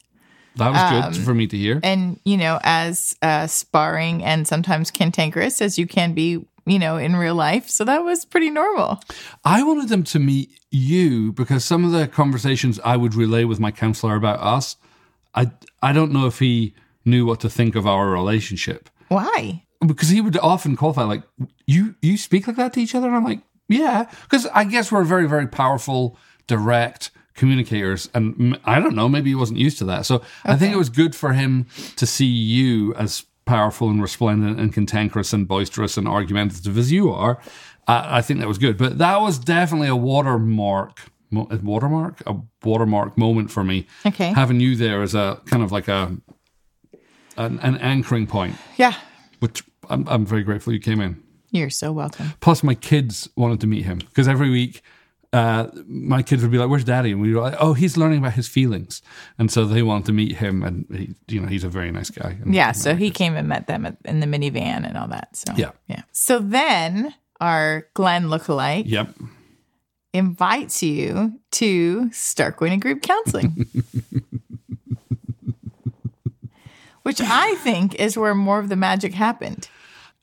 That 0.56 0.70
was 0.72 0.80
Um, 0.80 1.12
good 1.12 1.24
for 1.24 1.34
me 1.34 1.46
to 1.46 1.56
hear. 1.56 1.80
And, 1.82 2.20
you 2.24 2.36
know, 2.36 2.58
as 2.62 3.14
uh, 3.22 3.46
sparring 3.46 4.22
and 4.22 4.46
sometimes 4.46 4.90
cantankerous 4.90 5.62
as 5.62 5.78
you 5.78 5.86
can 5.86 6.12
be, 6.14 6.44
you 6.66 6.78
know, 6.78 6.96
in 6.96 7.16
real 7.16 7.34
life. 7.34 7.68
So 7.68 7.84
that 7.84 8.04
was 8.04 8.24
pretty 8.24 8.50
normal. 8.50 9.00
I 9.44 9.62
wanted 9.62 9.88
them 9.88 10.02
to 10.04 10.18
meet 10.18 10.50
you 10.70 11.32
because 11.32 11.64
some 11.64 11.84
of 11.84 11.92
the 11.92 12.06
conversations 12.06 12.78
I 12.84 12.96
would 12.96 13.14
relay 13.14 13.44
with 13.44 13.60
my 13.60 13.70
counselor 13.70 14.16
about 14.16 14.40
us, 14.40 14.76
I 15.34 15.50
I 15.82 15.92
don't 15.92 16.12
know 16.12 16.26
if 16.26 16.38
he 16.38 16.74
knew 17.04 17.26
what 17.26 17.40
to 17.40 17.50
think 17.50 17.74
of 17.74 17.86
our 17.86 18.10
relationship. 18.10 18.88
Why? 19.08 19.64
because 19.84 20.10
he 20.10 20.20
would 20.20 20.36
often 20.38 20.76
qualify 20.76 21.02
like 21.02 21.24
you 21.66 21.96
you 22.00 22.16
speak 22.16 22.46
like 22.46 22.54
that 22.54 22.72
to 22.72 22.80
each 22.80 22.94
other 22.94 23.08
and 23.08 23.16
i'm 23.16 23.24
like 23.24 23.40
yeah 23.68 24.08
because 24.22 24.46
i 24.54 24.62
guess 24.62 24.92
we're 24.92 25.02
very 25.02 25.28
very 25.28 25.48
powerful 25.48 26.16
direct 26.46 27.10
communicators 27.34 28.08
and 28.14 28.58
i 28.64 28.78
don't 28.80 28.94
know 28.94 29.08
maybe 29.08 29.30
he 29.30 29.34
wasn't 29.34 29.58
used 29.58 29.78
to 29.78 29.84
that 29.84 30.04
so 30.06 30.20
i 30.44 30.56
think 30.56 30.72
it 30.72 30.76
was 30.78 30.88
good 30.90 31.14
for 31.14 31.32
him 31.32 31.66
to 31.96 32.06
see 32.06 32.26
you 32.26 32.94
as 32.94 33.24
powerful 33.44 33.88
and 33.90 34.00
resplendent 34.02 34.60
and 34.60 34.72
cantankerous 34.72 35.32
and 35.32 35.48
boisterous 35.48 35.96
and 35.96 36.06
argumentative 36.06 36.76
as 36.78 36.92
you 36.92 37.10
are 37.10 37.40
I 37.88 38.18
i 38.18 38.22
think 38.22 38.38
that 38.40 38.48
was 38.48 38.58
good 38.58 38.76
but 38.78 38.98
that 38.98 39.20
was 39.20 39.38
definitely 39.38 39.88
a 39.88 39.96
watermark 39.96 41.00
mo- 41.30 41.48
a 41.50 41.56
watermark 41.56 42.22
a 42.26 42.36
watermark 42.64 43.16
moment 43.18 43.50
for 43.50 43.64
me 43.64 43.86
Okay. 44.06 44.32
having 44.32 44.60
you 44.60 44.76
there 44.76 45.02
as 45.02 45.14
a 45.14 45.40
kind 45.46 45.62
of 45.62 45.72
like 45.72 45.88
a 45.88 46.16
an, 47.36 47.58
an 47.60 47.76
anchoring 47.78 48.26
point 48.26 48.56
Yeah. 48.76 48.94
which 49.40 49.62
I'm, 49.90 50.06
I'm 50.08 50.24
very 50.26 50.42
grateful 50.44 50.72
you 50.72 50.78
came 50.80 51.00
in. 51.00 51.20
You're 51.50 51.68
so 51.70 51.92
welcome. 51.92 52.32
Plus, 52.40 52.62
my 52.62 52.74
kids 52.74 53.28
wanted 53.36 53.60
to 53.60 53.66
meet 53.66 53.84
him 53.84 53.98
because 53.98 54.26
every 54.28 54.48
week 54.48 54.80
uh, 55.32 55.68
my 55.86 56.22
kids 56.22 56.42
would 56.42 56.50
be 56.50 56.58
like, 56.58 56.68
"Where's 56.68 56.84
Daddy?" 56.84 57.12
And 57.12 57.20
we 57.20 57.34
were 57.34 57.40
like, 57.40 57.54
"Oh, 57.58 57.72
he's 57.74 57.96
learning 57.96 58.18
about 58.18 58.32
his 58.34 58.48
feelings," 58.48 59.00
and 59.38 59.50
so 59.50 59.64
they 59.64 59.82
wanted 59.82 60.06
to 60.06 60.12
meet 60.12 60.36
him. 60.36 60.62
And 60.62 60.86
he, 60.90 61.14
you 61.34 61.40
know, 61.40 61.48
he's 61.48 61.64
a 61.64 61.68
very 61.68 61.90
nice 61.90 62.10
guy. 62.10 62.36
And- 62.42 62.54
Yeah. 62.54 62.72
So 62.72 62.94
he 62.94 63.10
came 63.10 63.34
and 63.36 63.48
met 63.48 63.66
them 63.66 63.96
in 64.04 64.20
the 64.20 64.26
minivan 64.26 64.86
and 64.86 64.96
all 64.96 65.08
that. 65.08 65.34
So, 65.36 65.54
Yeah. 65.56 65.70
Yeah. 65.88 66.02
So 66.12 66.38
then 66.38 67.14
our 67.40 67.88
Glenn 67.94 68.24
lookalike 68.26 68.84
Yep. 68.86 69.14
invites 70.12 70.82
you 70.82 71.40
to 71.52 72.10
start 72.12 72.56
going 72.58 72.72
to 72.72 72.76
group 72.76 73.02
counseling. 73.02 73.66
Which 77.02 77.20
I 77.20 77.56
think 77.56 77.96
is 77.96 78.16
where 78.16 78.34
more 78.34 78.60
of 78.60 78.68
the 78.68 78.76
magic 78.76 79.12
happened. 79.14 79.68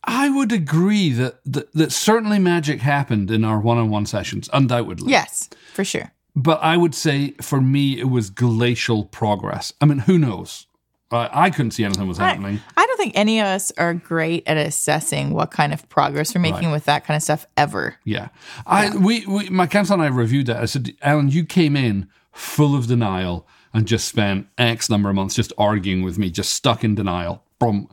I 0.03 0.29
would 0.29 0.51
agree 0.51 1.12
that, 1.13 1.39
that 1.45 1.71
that 1.73 1.91
certainly 1.91 2.39
magic 2.39 2.79
happened 2.81 3.29
in 3.29 3.43
our 3.43 3.59
one-on-one 3.59 4.05
sessions, 4.05 4.49
undoubtedly. 4.53 5.12
Yes, 5.12 5.49
for 5.73 5.83
sure. 5.83 6.12
But 6.35 6.62
I 6.63 6.77
would 6.77 6.95
say 6.95 7.31
for 7.41 7.59
me, 7.59 7.99
it 7.99 8.09
was 8.09 8.29
glacial 8.29 9.05
progress. 9.05 9.73
I 9.81 9.85
mean, 9.85 9.99
who 9.99 10.17
knows? 10.17 10.67
Uh, 11.12 11.27
I 11.31 11.49
couldn't 11.49 11.71
see 11.71 11.83
anything 11.83 12.07
was 12.07 12.19
happening. 12.19 12.62
I, 12.77 12.83
I 12.83 12.85
don't 12.85 12.97
think 12.97 13.13
any 13.15 13.39
of 13.39 13.47
us 13.47 13.71
are 13.77 13.95
great 13.95 14.43
at 14.47 14.57
assessing 14.57 15.31
what 15.31 15.49
kind 15.49 15.73
of 15.73 15.89
progress 15.89 16.35
we're 16.35 16.41
making 16.41 16.67
Right. 16.67 16.71
with 16.71 16.85
that 16.85 17.03
kind 17.03 17.15
of 17.17 17.23
stuff 17.23 17.47
ever. 17.57 17.95
Yeah. 18.05 18.29
I 18.67 18.95
we, 18.95 19.25
we 19.25 19.49
my 19.49 19.65
counselor 19.65 19.95
and 20.05 20.13
I 20.13 20.15
reviewed 20.15 20.45
that. 20.45 20.57
I 20.57 20.65
said, 20.65 20.93
Alan, 21.01 21.29
you 21.29 21.45
came 21.45 21.75
in 21.75 22.07
full 22.31 22.75
of 22.75 22.85
denial 22.88 23.47
and 23.73 23.88
just 23.88 24.07
spent 24.07 24.47
X 24.59 24.88
number 24.89 25.09
of 25.09 25.15
months 25.15 25.33
just 25.35 25.51
arguing 25.57 26.03
with 26.03 26.19
me, 26.19 26.29
just 26.29 26.53
stuck 26.53 26.83
in 26.83 26.93
denial. 26.93 27.43
From 27.59 27.89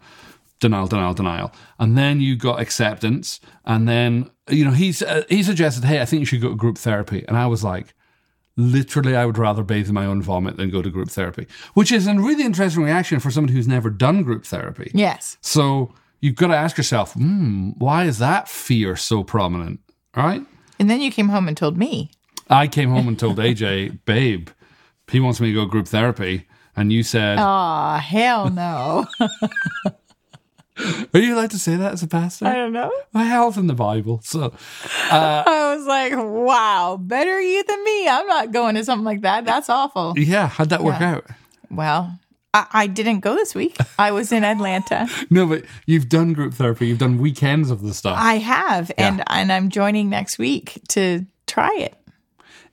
denial, 0.61 0.87
denial, 0.87 1.15
denial. 1.15 1.53
And 1.79 1.97
then 1.97 2.21
you 2.21 2.37
got 2.37 2.61
acceptance. 2.61 3.41
And 3.65 3.89
then, 3.89 4.31
you 4.49 4.65
know, 4.65 4.71
he's, 4.73 5.03
uh, 5.03 5.25
he 5.29 5.43
suggested, 5.43 5.85
hey, 5.85 6.01
I 6.01 6.05
think 6.05 6.21
you 6.21 6.27
should 6.27 6.41
go 6.41 6.51
to 6.51 6.57
group 6.57 6.79
therapy. 6.79 7.25
And 7.29 7.37
I 7.37 7.47
was 7.47 7.63
like, 7.65 7.95
literally 8.57 9.15
I 9.15 9.27
would 9.27 9.39
rather 9.39 9.63
bathe 9.63 9.89
in 9.89 9.95
my 9.95 10.07
own 10.07 10.23
vomit 10.23 10.57
than 10.57 10.71
go 10.71 10.83
to 10.83 10.91
group 10.91 11.11
therapy, 11.11 11.47
which 11.75 11.93
is 11.93 12.07
a 12.07 12.15
really 12.15 12.45
interesting 12.45 12.83
reaction 12.83 13.21
for 13.21 13.31
someone 13.31 13.53
who's 13.53 13.69
never 13.69 13.91
done 13.91 14.23
group 14.23 14.45
therapy. 14.45 14.91
Yes. 14.95 15.37
So 15.41 15.93
you've 16.21 16.37
got 16.37 16.49
to 16.49 16.57
ask 16.57 16.77
yourself, 16.77 17.13
hmm, 17.13 17.71
why 17.77 18.05
is 18.05 18.19
that 18.19 18.49
fear 18.49 18.97
so 18.97 19.23
prominent? 19.23 19.81
Right? 20.17 20.45
And 20.79 20.89
then 20.89 21.01
you 21.01 21.11
came 21.11 21.29
home 21.29 21.49
and 21.49 21.57
told 21.57 21.77
me. 21.77 22.11
I 22.49 22.69
came 22.69 22.91
home 22.91 23.09
and 23.09 23.19
told 23.19 23.39
AJ, 23.39 23.99
babe, 24.05 24.49
he 25.11 25.21
wants 25.21 25.41
me 25.41 25.49
to 25.49 25.55
go 25.55 25.67
group 25.67 25.89
therapy. 25.89 26.47
And 26.77 26.93
you 26.93 27.03
said, 27.03 27.39
Oh, 27.41 27.97
hell 27.97 28.51
no. 28.51 29.07
Are 31.15 31.19
you 31.21 31.35
allowed 31.35 31.51
to 31.53 31.59
say 31.59 31.77
that 31.77 31.93
as 31.95 32.03
a 32.03 32.07
pastor? 32.07 32.47
I 32.47 32.55
don't 32.55 32.73
know. 32.73 32.93
My 33.13 33.25
health 33.25 33.57
in 33.57 33.67
the 33.67 33.75
Bible. 33.75 34.21
So 34.25 34.45
uh, 34.45 34.51
I 35.47 35.75
was 35.77 35.87
like, 35.87 36.13
wow, 36.17 36.99
better 37.01 37.41
you 37.41 37.65
than 37.65 37.85
me. 37.85 38.09
I'm 38.09 38.27
not 38.27 38.53
going 38.53 38.75
to 38.75 38.85
something 38.85 39.05
like 39.05 39.23
that. 39.23 39.45
That's 39.45 39.69
awful. 39.71 40.15
yeah, 40.17 40.49
how'd 40.49 40.69
that 40.71 40.83
work 40.85 41.01
Yeah. 41.01 41.15
out? 41.17 41.25
Well, 41.71 42.19
I, 42.55 42.67
I 42.73 42.87
didn't 42.87 43.21
go 43.21 43.35
this 43.35 43.55
week. 43.55 43.77
I 43.99 44.13
was 44.13 44.33
in 44.33 44.45
Atlanta. 44.45 45.09
No, 45.31 45.47
but 45.47 45.65
you've 45.87 46.09
done 46.09 46.33
group 46.35 46.55
therapy. 46.55 46.87
You've 46.89 46.99
done 46.99 47.19
weekends 47.19 47.71
of 47.71 47.83
the 47.83 47.93
stuff. 47.95 48.17
I 48.21 48.35
have, 48.35 48.93
and 48.97 49.23
and 49.29 49.51
I'm 49.53 49.71
joining 49.71 50.09
next 50.11 50.39
week 50.39 50.81
to 50.91 51.27
try 51.47 51.75
it. 51.79 51.95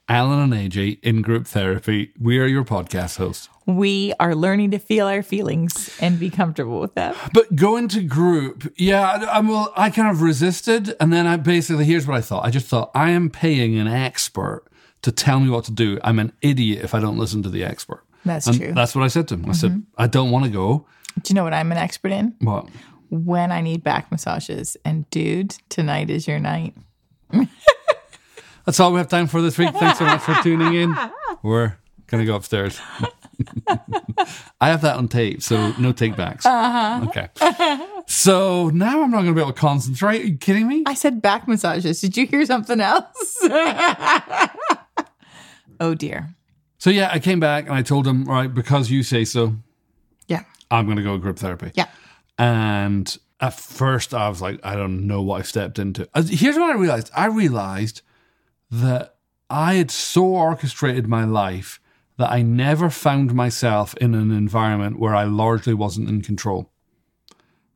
Alan 0.09 0.39
and 0.39 0.53
AJ 0.53 0.99
in 1.01 1.21
group 1.21 1.47
therapy. 1.47 2.11
We 2.19 2.37
are 2.39 2.45
your 2.45 2.63
podcast 2.65 3.17
hosts. 3.17 3.49
We 3.65 4.13
are 4.19 4.36
learning 4.36 4.71
to 4.71 4.80
feel 4.80 5.08
our 5.08 5.23
feelings 5.23 5.95
and 6.02 6.19
be 6.19 6.30
comfortable 6.30 6.80
with 6.80 6.95
them. 6.95 7.15
But 7.34 7.56
going 7.56 7.88
to 7.89 8.02
group, 8.02 8.73
yeah, 8.78 9.02
I, 9.10 9.38
I'm, 9.38 9.47
well, 9.47 9.71
I 9.76 9.89
kind 9.89 10.10
of 10.10 10.21
resisted. 10.21 10.95
And 10.99 11.13
then 11.13 11.28
I 11.28 11.38
basically, 11.38 11.86
here's 11.86 12.06
what 12.06 12.17
I 12.17 12.21
thought. 12.21 12.45
I 12.45 12.49
just 12.49 12.67
thought, 12.67 12.91
I 12.93 13.12
am 13.12 13.30
paying 13.30 13.78
an 13.78 13.88
expert 13.88 14.65
to 15.04 15.12
tell 15.12 15.39
me 15.39 15.49
what 15.49 15.63
to 15.65 15.71
do. 15.71 15.99
I'm 16.04 16.19
an 16.19 16.34
idiot 16.41 16.84
if 16.84 16.93
I 16.93 16.99
don't 16.99 17.17
listen 17.17 17.41
to 17.43 17.49
the 17.49 17.63
expert. 17.63 18.04
That's 18.26 18.47
And 18.47 18.58
true. 18.58 18.65
Mm-hmm. 18.67 18.76
That's 18.76 18.95
what 18.95 19.04
I 19.04 19.08
said 19.08 19.28
to 19.30 19.36
him. 19.36 19.49
I 19.49 19.54
said, 19.54 19.84
I 19.97 20.08
don't 20.08 20.32
want 20.32 20.45
to 20.45 20.52
go. 20.52 20.86
Do 21.21 21.32
you 21.32 21.36
know 21.36 21.43
what 21.43 21.54
I'm 21.54 21.71
an 21.71 21.78
expert 21.78 22.12
in? 22.12 22.36
What? 22.39 22.67
When 23.10 23.52
I 23.52 23.62
need 23.62 23.84
back 23.84 24.12
massages. 24.12 24.76
And 24.84 25.10
dude, 25.10 25.56
tonight 25.69 26.10
is 26.10 26.28
your 26.28 26.39
night. 26.39 26.73
That's 28.65 28.80
all 28.80 28.91
we 28.93 28.97
have 28.97 29.10
time 29.10 29.28
for 29.28 29.41
this 29.41 29.58
week. 29.58 29.73
Thanks 29.73 29.99
so 29.99 30.06
much 30.06 30.21
for 30.21 30.36
tuning 30.41 30.73
in. 30.73 30.95
We're 31.43 31.78
going 32.08 32.21
to 32.21 32.26
go 32.26 32.36
upstairs. 32.36 32.80
I 34.61 34.69
have 34.69 34.81
that 34.81 34.97
on 34.97 35.07
tape, 35.07 35.41
so 35.41 35.71
no 35.79 35.91
take 35.91 36.15
backs. 36.15 36.45
Uh-huh. 36.45 37.05
Okay. 37.07 37.29
So 38.07 38.69
now 38.69 39.01
I'm 39.03 39.11
not 39.11 39.21
going 39.21 39.27
to 39.27 39.33
be 39.33 39.41
able 39.41 39.53
to 39.53 39.59
concentrate. 39.59 40.21
Are 40.21 40.25
you 40.25 40.37
kidding 40.37 40.67
me? 40.67 40.83
I 40.85 40.93
said 40.93 41.21
back 41.21 41.47
massages. 41.47 42.01
Did 42.01 42.17
you 42.17 42.27
hear 42.27 42.45
something 42.45 42.79
else? 42.79 43.37
oh 45.79 45.95
dear. 45.95 46.35
So 46.77 46.89
yeah, 46.89 47.09
I 47.11 47.19
came 47.19 47.39
back 47.39 47.65
and 47.65 47.73
I 47.73 47.81
told 47.81 48.05
him, 48.05 48.25
right, 48.25 48.53
because 48.53 48.91
you 48.91 49.03
say 49.03 49.23
so, 49.25 49.55
Yeah. 50.27 50.43
I'm 50.69 50.85
going 50.85 50.97
to 50.97 51.03
go 51.03 51.17
group 51.17 51.39
therapy. 51.39 51.71
Yeah. 51.75 51.87
And 52.37 53.17
at 53.39 53.53
first, 53.53 54.13
I 54.13 54.27
was 54.29 54.41
like, 54.41 54.59
I 54.63 54.75
don't 54.75 55.07
know 55.07 55.21
what 55.21 55.39
I 55.39 55.43
stepped 55.43 55.79
into. 55.79 56.09
Here's 56.15 56.57
what 56.57 56.71
I 56.71 56.77
realized 56.79 57.09
I 57.15 57.27
realized 57.27 58.01
that 58.71 59.15
I 59.49 59.75
had 59.75 59.91
so 59.91 60.25
orchestrated 60.25 61.07
my 61.07 61.25
life 61.25 61.79
that 62.17 62.32
I 62.32 62.41
never 62.41 62.89
found 62.89 63.34
myself 63.34 63.95
in 63.97 64.13
an 64.13 64.32
environment 64.32 64.99
where 64.99 65.15
I 65.15 65.23
largely 65.23 65.73
wasn't 65.73 66.10
in 66.10 66.21
control. 66.21 66.69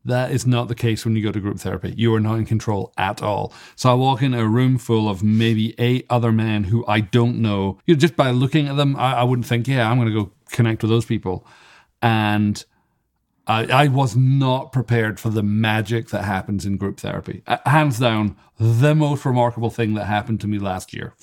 That 0.05 0.31
is 0.31 0.47
not 0.47 0.69
the 0.69 0.75
case 0.75 1.03
when 1.03 1.17
you 1.17 1.23
go 1.23 1.33
to 1.33 1.39
group 1.39 1.59
therapy. 1.59 1.93
You 1.97 2.13
are 2.15 2.19
not 2.21 2.35
in 2.35 2.45
control 2.45 2.93
at 2.97 3.21
all. 3.21 3.51
So 3.75 3.91
I 3.91 3.93
walk 3.93 4.21
into 4.21 4.39
a 4.39 4.47
room 4.47 4.77
full 4.77 5.09
of 5.09 5.21
maybe 5.21 5.75
eight 5.77 6.05
other 6.09 6.31
men 6.31 6.63
who 6.63 6.85
I 6.87 7.01
don't 7.01 7.39
know. 7.39 7.79
You 7.85 7.95
know, 7.95 7.99
just 7.99 8.15
by 8.15 8.31
looking 8.31 8.69
at 8.69 8.77
them, 8.77 8.95
I, 8.95 9.15
I 9.15 9.23
wouldn't 9.23 9.47
think, 9.47 9.67
yeah, 9.67 9.89
I'm 9.89 9.97
going 9.97 10.07
to 10.07 10.23
go 10.23 10.31
connect 10.49 10.81
with 10.81 10.91
those 10.91 11.05
people. 11.05 11.45
And 12.01 12.63
I, 13.47 13.65
I 13.65 13.87
was 13.87 14.15
not 14.15 14.73
prepared 14.73 15.19
for 15.19 15.29
the 15.29 15.41
magic 15.41 16.09
that 16.09 16.25
happens 16.25 16.65
in 16.65 16.75
group 16.75 16.99
therapy. 16.99 17.43
Uh, 17.47 17.57
hands 17.65 17.97
down, 17.97 18.35
the 18.59 18.93
most 18.93 19.25
remarkable 19.25 19.69
thing 19.69 19.93
that 19.93 20.05
happened 20.05 20.41
to 20.41 20.47
me 20.47 20.59
last 20.59 20.93
year, 20.93 21.13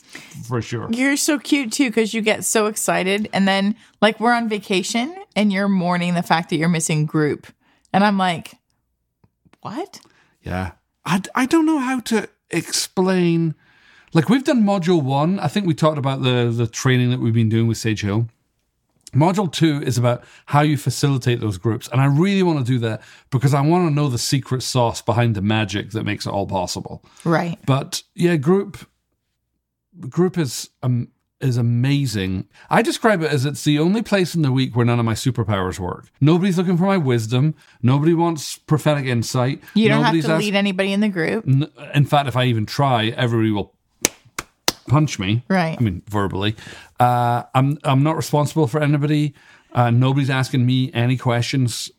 for 0.46 0.62
sure. 0.62 0.88
You're 0.90 1.18
so 1.18 1.38
cute 1.38 1.70
too 1.72 1.90
because 1.90 2.14
you 2.14 2.22
get 2.22 2.44
so 2.44 2.66
excited. 2.66 3.28
And 3.32 3.46
then, 3.46 3.76
like, 4.00 4.20
we're 4.20 4.32
on 4.32 4.48
vacation 4.48 5.14
and 5.36 5.52
you're 5.52 5.68
mourning 5.68 6.14
the 6.14 6.22
fact 6.22 6.48
that 6.50 6.56
you're 6.56 6.68
missing 6.68 7.04
group. 7.04 7.46
And 7.92 8.02
I'm 8.02 8.16
like, 8.16 8.54
what? 9.60 10.00
Yeah. 10.42 10.72
I, 11.04 11.20
I 11.34 11.46
don't 11.46 11.66
know 11.66 11.78
how 11.78 12.00
to 12.00 12.28
explain. 12.50 13.54
Like, 14.14 14.28
we've 14.28 14.44
done 14.44 14.62
module 14.62 15.02
one. 15.02 15.38
I 15.40 15.48
think 15.48 15.66
we 15.66 15.74
talked 15.74 15.98
about 15.98 16.22
the, 16.22 16.52
the 16.54 16.66
training 16.66 17.10
that 17.10 17.20
we've 17.20 17.34
been 17.34 17.48
doing 17.48 17.66
with 17.66 17.76
Sage 17.76 18.02
Hill. 18.02 18.28
Module 19.14 19.50
two 19.50 19.82
is 19.82 19.96
about 19.98 20.24
how 20.46 20.60
you 20.62 20.76
facilitate 20.76 21.40
those 21.40 21.58
groups. 21.58 21.88
And 21.88 22.00
I 22.00 22.06
really 22.06 22.42
want 22.42 22.58
to 22.58 22.64
do 22.64 22.78
that 22.80 23.02
because 23.30 23.54
I 23.54 23.60
want 23.60 23.88
to 23.88 23.94
know 23.94 24.08
the 24.08 24.18
secret 24.18 24.62
sauce 24.62 25.00
behind 25.02 25.34
the 25.34 25.42
magic 25.42 25.90
that 25.90 26.04
makes 26.04 26.26
it 26.26 26.30
all 26.30 26.46
possible. 26.46 27.04
Right. 27.24 27.58
But 27.66 28.02
yeah, 28.14 28.36
group 28.36 28.78
group 30.08 30.38
is 30.38 30.70
um, 30.82 31.08
is 31.40 31.56
amazing. 31.56 32.48
I 32.70 32.80
describe 32.80 33.22
it 33.22 33.30
as 33.30 33.44
it's 33.44 33.64
the 33.64 33.78
only 33.78 34.02
place 34.02 34.34
in 34.34 34.42
the 34.42 34.52
week 34.52 34.74
where 34.74 34.86
none 34.86 34.98
of 34.98 35.04
my 35.04 35.12
superpowers 35.14 35.78
work. 35.78 36.08
Nobody's 36.20 36.56
looking 36.56 36.76
for 36.78 36.84
my 36.84 36.96
wisdom. 36.96 37.54
Nobody 37.82 38.14
wants 38.14 38.56
prophetic 38.56 39.04
insight. 39.04 39.60
You 39.74 39.88
don't 39.88 40.02
Nobody's 40.02 40.26
have 40.26 40.38
to 40.38 40.44
lead 40.44 40.54
anybody 40.54 40.92
in 40.92 41.00
the 41.00 41.08
group. 41.08 41.46
N- 41.46 41.70
In 41.92 42.06
fact, 42.06 42.28
if 42.28 42.36
I 42.36 42.44
even 42.44 42.64
try, 42.66 43.06
everybody 43.08 43.50
will 43.50 43.73
punch 44.88 45.18
me. 45.18 45.42
Right. 45.48 45.76
I 45.78 45.82
mean, 45.82 46.02
verbally. 46.08 46.56
Uh, 47.00 47.44
I'm 47.54 47.78
I'm 47.84 48.02
not 48.02 48.16
responsible 48.16 48.66
for 48.66 48.82
anybody. 48.82 49.34
Uh, 49.72 49.90
nobody's 49.90 50.30
asking 50.30 50.64
me 50.64 50.90
any 50.92 51.16
questions 51.16 51.90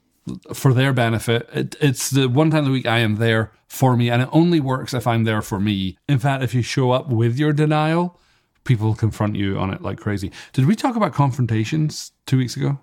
for 0.53 0.73
their 0.73 0.93
benefit. 0.93 1.49
It, 1.53 1.75
it's 1.79 2.09
the 2.09 2.27
one 2.27 2.49
time 2.49 2.59
of 2.59 2.65
the 2.65 2.71
week 2.71 2.85
I 2.85 2.99
am 2.99 3.17
there 3.17 3.51
for 3.67 3.95
me, 3.95 4.09
and 4.09 4.21
it 4.21 4.29
only 4.31 4.59
works 4.59 4.93
if 4.93 5.07
I'm 5.07 5.23
there 5.23 5.41
for 5.41 5.59
me. 5.59 5.97
In 6.07 6.19
fact, 6.19 6.43
if 6.43 6.53
you 6.53 6.61
show 6.61 6.91
up 6.91 7.09
with 7.09 7.37
your 7.37 7.53
denial, 7.53 8.19
people 8.63 8.95
confront 8.95 9.35
you 9.35 9.57
on 9.57 9.73
it 9.73 9.81
like 9.81 9.99
crazy. 9.99 10.31
Did 10.53 10.65
we 10.65 10.75
talk 10.75 10.95
about 10.95 11.13
confrontations 11.13 12.11
two 12.25 12.37
weeks 12.37 12.55
ago? 12.55 12.79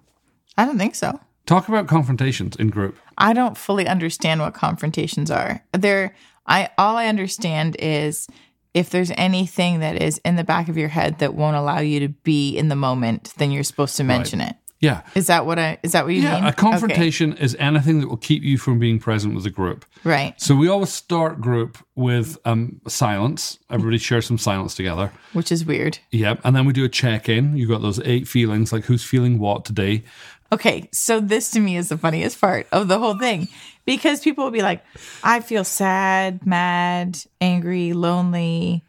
I 0.57 0.65
don't 0.65 0.79
think 0.79 0.95
so. 0.95 1.19
Talk 1.47 1.69
about 1.69 1.89
confrontations 1.89 2.55
in 2.57 2.69
group. 2.69 2.97
I 3.19 3.33
don't 3.33 3.57
fully 3.57 3.89
understand 3.89 4.41
what 4.41 4.55
confrontations 4.55 5.31
are. 5.31 5.65
There 5.73 6.15
I 6.47 6.71
all 6.79 6.97
I 6.97 7.07
understand 7.07 7.77
is 7.79 8.27
if 8.75 8.91
there's 8.91 9.13
anything 9.17 9.81
that 9.81 10.01
is 10.01 10.19
in 10.25 10.37
the 10.37 10.45
back 10.45 10.69
of 10.69 10.77
your 10.77 10.89
head 10.89 11.19
that 11.19 11.35
won't 11.35 11.57
allow 11.57 11.79
you 11.81 12.01
to 12.01 12.09
be 12.09 12.57
in 12.57 12.69
the 12.69 12.77
moment, 12.77 13.33
then 13.37 13.51
you're 13.51 13.65
supposed 13.65 13.97
to 13.99 14.05
mention 14.05 14.41
it. 14.41 14.57
Yeah. 14.81 15.03
Is 15.15 15.29
that 15.29 15.47
what 15.47 15.61
I 15.61 15.79
is 15.85 15.93
that 15.93 16.05
what 16.05 16.13
you 16.13 16.23
Yeah, 16.23 16.41
mean? 16.41 16.45
a 16.47 16.53
confrontation 16.53 17.35
is 17.35 17.57
anything 17.61 18.01
that 18.01 18.09
will 18.09 18.17
keep 18.17 18.43
you 18.43 18.59
from 18.59 18.81
being 18.81 18.99
present 18.99 19.33
with 19.33 19.45
the 19.45 19.51
group. 19.51 19.85
Right. 20.03 20.35
So 20.41 20.57
we 20.57 20.67
always 20.67 20.91
start 20.91 21.41
group 21.41 21.79
with 21.95 22.37
um, 22.45 22.81
silence. 22.89 23.61
Everybody 23.71 23.99
shares 23.99 24.27
some 24.27 24.39
silence 24.39 24.75
together. 24.75 25.13
Which 25.35 25.53
is 25.53 25.65
weird. 25.65 26.01
Yep. 26.11 26.41
And 26.43 26.57
then 26.57 26.65
we 26.65 26.73
do 26.73 26.85
a 26.85 26.89
check 26.89 27.29
in. 27.29 27.57
You 27.57 27.69
got 27.69 27.81
those 27.81 28.01
eight 28.01 28.27
feelings, 28.27 28.73
like 28.73 28.87
who's 28.87 29.05
feeling 29.05 29.39
what 29.39 29.65
today. 29.65 30.03
Okay, 30.51 30.89
so 30.93 31.21
this 31.21 31.51
to 31.53 31.61
me 31.61 31.77
is 31.77 31.89
the 31.89 31.97
funniest 31.97 32.41
part 32.41 32.67
of 32.73 32.89
the 32.89 32.99
whole 32.99 33.17
thing 33.17 33.49
because 33.85 34.21
people 34.21 34.45
will 34.45 34.51
be 34.51 34.63
like, 34.63 34.85
I 35.23 35.41
feel 35.41 35.65
sad, 35.65 36.47
mad, 36.47 37.19
angry, 37.41 37.93
lonely, 37.93 38.85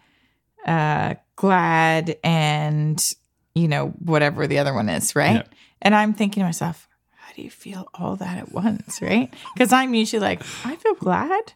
uh, 0.66 1.16
glad, 1.36 2.18
and, 2.24 3.14
you 3.56 3.68
know, 3.68 3.88
whatever 4.00 4.48
the 4.48 4.60
other 4.60 4.74
one 4.74 4.90
is, 4.90 5.16
right? 5.16 5.36
Yeah. 5.36 5.44
And 5.82 5.96
I'm 5.96 6.14
thinking 6.14 6.42
to 6.42 6.46
myself, 6.46 6.88
how 7.12 7.34
do 7.34 7.42
you 7.42 7.50
feel 7.50 7.88
all 7.94 8.16
that 8.18 8.38
at 8.38 8.52
once, 8.52 9.02
right? 9.02 9.34
Because 9.54 9.74
I'm 9.74 9.94
usually 9.94 10.22
like, 10.22 10.42
I 10.66 10.76
feel 10.76 10.94
glad. 10.96 11.54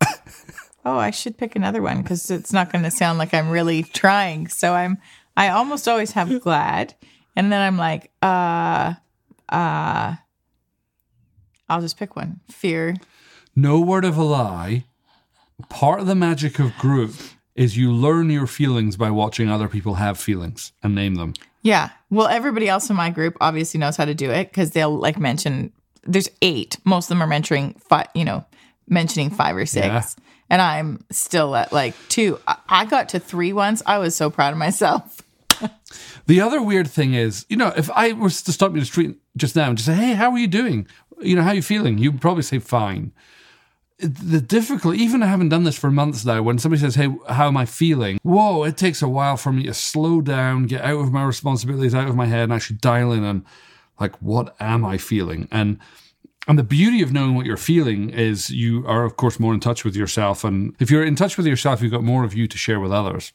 oh, 0.84 0.98
I 0.98 1.10
should 1.10 1.38
pick 1.38 1.56
another 1.56 1.82
one 1.82 2.02
because 2.02 2.30
it's 2.30 2.52
not 2.52 2.70
going 2.70 2.84
to 2.84 2.90
sound 2.90 3.18
like 3.18 3.34
I'm 3.34 3.50
really 3.50 3.82
trying. 3.82 4.48
So 4.48 4.74
I'm, 4.74 4.98
I 5.36 5.48
almost 5.48 5.88
always 5.88 6.12
have 6.12 6.40
glad. 6.42 6.94
And 7.36 7.50
then 7.50 7.60
I'm 7.60 7.78
like, 7.78 8.12
uh, 8.22 8.94
uh, 9.48 10.16
I'll 11.68 11.80
just 11.80 11.98
pick 11.98 12.16
one. 12.16 12.40
Fear. 12.50 12.96
No 13.56 13.80
word 13.80 14.04
of 14.04 14.16
a 14.16 14.22
lie. 14.24 14.84
Part 15.68 16.00
of 16.00 16.06
the 16.06 16.14
magic 16.14 16.58
of 16.58 16.76
group 16.78 17.14
is 17.54 17.76
you 17.76 17.92
learn 17.92 18.28
your 18.30 18.46
feelings 18.46 18.96
by 18.96 19.10
watching 19.10 19.48
other 19.48 19.68
people 19.68 19.94
have 19.94 20.18
feelings 20.18 20.72
and 20.82 20.94
name 20.94 21.14
them. 21.14 21.34
Yeah. 21.62 21.90
Well, 22.10 22.26
everybody 22.26 22.68
else 22.68 22.90
in 22.90 22.96
my 22.96 23.10
group 23.10 23.36
obviously 23.40 23.78
knows 23.78 23.96
how 23.96 24.04
to 24.04 24.14
do 24.14 24.30
it 24.30 24.48
because 24.48 24.72
they'll 24.72 24.94
like 24.96 25.18
mention. 25.18 25.72
There's 26.02 26.28
eight. 26.42 26.76
Most 26.84 27.06
of 27.06 27.08
them 27.10 27.22
are 27.22 27.26
mentioning 27.28 27.74
five. 27.88 28.08
You 28.14 28.24
know, 28.24 28.44
mentioning 28.88 29.30
five 29.30 29.56
or 29.56 29.64
six. 29.66 29.86
Yeah. 29.86 30.02
And 30.50 30.60
I'm 30.60 31.04
still 31.10 31.54
at 31.56 31.72
like 31.72 31.94
two. 32.08 32.38
I- 32.46 32.58
I 32.68 32.84
got 32.84 33.08
to 33.10 33.18
three 33.20 33.52
once. 33.52 33.82
I 33.86 33.98
was 33.98 34.14
so 34.14 34.28
proud 34.30 34.52
of 34.52 34.58
myself. 34.58 35.22
The 36.26 36.40
other 36.40 36.60
weird 36.62 36.88
thing 36.88 37.12
is, 37.12 37.44
you 37.50 37.56
know, 37.56 37.68
if 37.76 37.90
I 37.90 38.12
was 38.12 38.40
to 38.42 38.52
stop 38.52 38.70
you 38.70 38.76
in 38.76 38.80
the 38.80 38.86
street 38.86 39.18
just 39.36 39.54
now 39.54 39.68
and 39.68 39.76
just 39.76 39.86
say, 39.86 39.94
"Hey, 39.94 40.14
how 40.14 40.30
are 40.32 40.38
you 40.38 40.46
doing? 40.46 40.86
You 41.20 41.36
know, 41.36 41.42
how 41.42 41.50
are 41.50 41.54
you 41.54 41.62
feeling?" 41.62 41.98
You'd 41.98 42.20
probably 42.20 42.42
say 42.42 42.58
fine. 42.58 43.12
the 43.98 44.40
difficult, 44.40 44.96
even 44.96 45.22
I 45.22 45.26
haven't 45.26 45.50
done 45.50 45.62
this 45.62 45.78
for 45.78 45.90
months 45.90 46.24
now, 46.24 46.42
when 46.42 46.58
somebody 46.58 46.80
says, 46.80 46.96
Hey, 46.96 47.14
how 47.28 47.46
am 47.46 47.56
I 47.56 47.64
feeling? 47.64 48.18
Whoa, 48.24 48.64
it 48.64 48.76
takes 48.76 49.00
a 49.02 49.08
while 49.08 49.36
for 49.36 49.52
me 49.52 49.62
to 49.64 49.72
slow 49.72 50.20
down, 50.20 50.66
get 50.66 50.82
out 50.82 50.98
of 51.00 51.12
my 51.12 51.22
responsibilities, 51.22 51.94
out 51.94 52.08
of 52.08 52.16
my 52.16 52.26
head, 52.26 52.42
and 52.42 52.52
actually 52.52 52.78
dial 52.78 53.12
in 53.12 53.22
on 53.22 53.46
like, 54.00 54.20
what 54.20 54.56
am 54.60 54.84
I 54.84 54.98
feeling? 54.98 55.48
And 55.50 55.78
and 56.46 56.58
the 56.58 56.64
beauty 56.64 57.00
of 57.00 57.12
knowing 57.12 57.34
what 57.34 57.46
you're 57.46 57.56
feeling 57.56 58.10
is 58.10 58.50
you 58.50 58.86
are, 58.86 59.04
of 59.04 59.16
course, 59.16 59.40
more 59.40 59.54
in 59.54 59.60
touch 59.60 59.82
with 59.82 59.96
yourself. 59.96 60.44
And 60.44 60.74
if 60.78 60.90
you're 60.90 61.04
in 61.04 61.16
touch 61.16 61.38
with 61.38 61.46
yourself, 61.46 61.80
you've 61.80 61.92
got 61.92 62.04
more 62.04 62.22
of 62.22 62.34
you 62.34 62.46
to 62.46 62.58
share 62.58 62.80
with 62.80 62.92
others. 62.92 63.32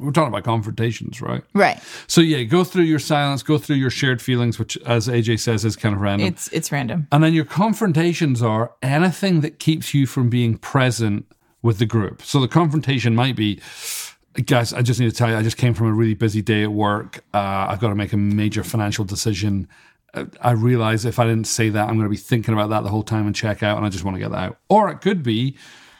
We're 0.00 0.12
talking 0.12 0.32
about 0.32 0.44
confrontations, 0.44 1.20
right? 1.20 1.42
Right. 1.54 1.78
So 2.06 2.20
yeah, 2.20 2.42
go 2.44 2.64
through 2.64 2.84
your 2.84 2.98
silence, 2.98 3.42
go 3.42 3.58
through 3.58 3.76
your 3.76 3.90
shared 3.90 4.22
feelings, 4.22 4.58
which, 4.58 4.76
as 4.78 5.08
AJ 5.08 5.40
says, 5.40 5.64
is 5.64 5.76
kind 5.76 5.94
of 5.94 6.00
random. 6.00 6.26
It's 6.28 6.48
it's 6.48 6.72
random. 6.72 7.06
and 7.12 7.22
then 7.22 7.34
your 7.34 7.44
confrontations 7.44 8.42
are 8.42 8.72
anything 8.82 9.40
that 9.42 9.58
keeps 9.58 9.92
you 9.94 10.06
from 10.06 10.28
being 10.30 10.56
present 10.58 11.26
with 11.62 11.78
the 11.78 11.86
group. 11.86 12.22
So 12.22 12.40
the 12.40 12.48
confrontation 12.48 13.14
might 13.14 13.36
be, 13.36 13.60
guys, 14.46 14.72
I 14.72 14.80
just 14.82 14.98
need 15.00 15.10
to 15.10 15.16
tell 15.16 15.28
you, 15.28 15.36
I 15.36 15.42
just 15.42 15.58
came 15.58 15.74
from 15.74 15.88
a 15.88 15.92
really 15.92 16.14
busy 16.14 16.40
day 16.40 16.62
at 16.62 16.72
work. 16.72 17.22
Uh, 17.34 17.66
I've 17.68 17.80
got 17.80 17.88
to 17.90 17.94
make 17.94 18.12
a 18.14 18.16
major 18.16 18.64
financial 18.64 19.04
decision. 19.04 19.68
Uh, 20.14 20.24
I 20.40 20.52
realize 20.52 21.04
if 21.04 21.18
I 21.18 21.24
didn't 21.26 21.46
say 21.46 21.68
that, 21.68 21.82
I'm 21.88 21.96
going 21.96 22.06
to 22.06 22.10
be 22.10 22.16
thinking 22.16 22.54
about 22.54 22.70
that 22.70 22.82
the 22.82 22.88
whole 22.88 23.02
time 23.02 23.26
and 23.26 23.36
check 23.36 23.62
out, 23.62 23.76
and 23.76 23.84
I 23.84 23.90
just 23.90 24.04
want 24.04 24.14
to 24.16 24.20
get 24.20 24.30
that 24.30 24.38
out. 24.38 24.58
Or 24.70 24.88
it 24.90 25.02
could 25.02 25.22
be, 25.22 25.56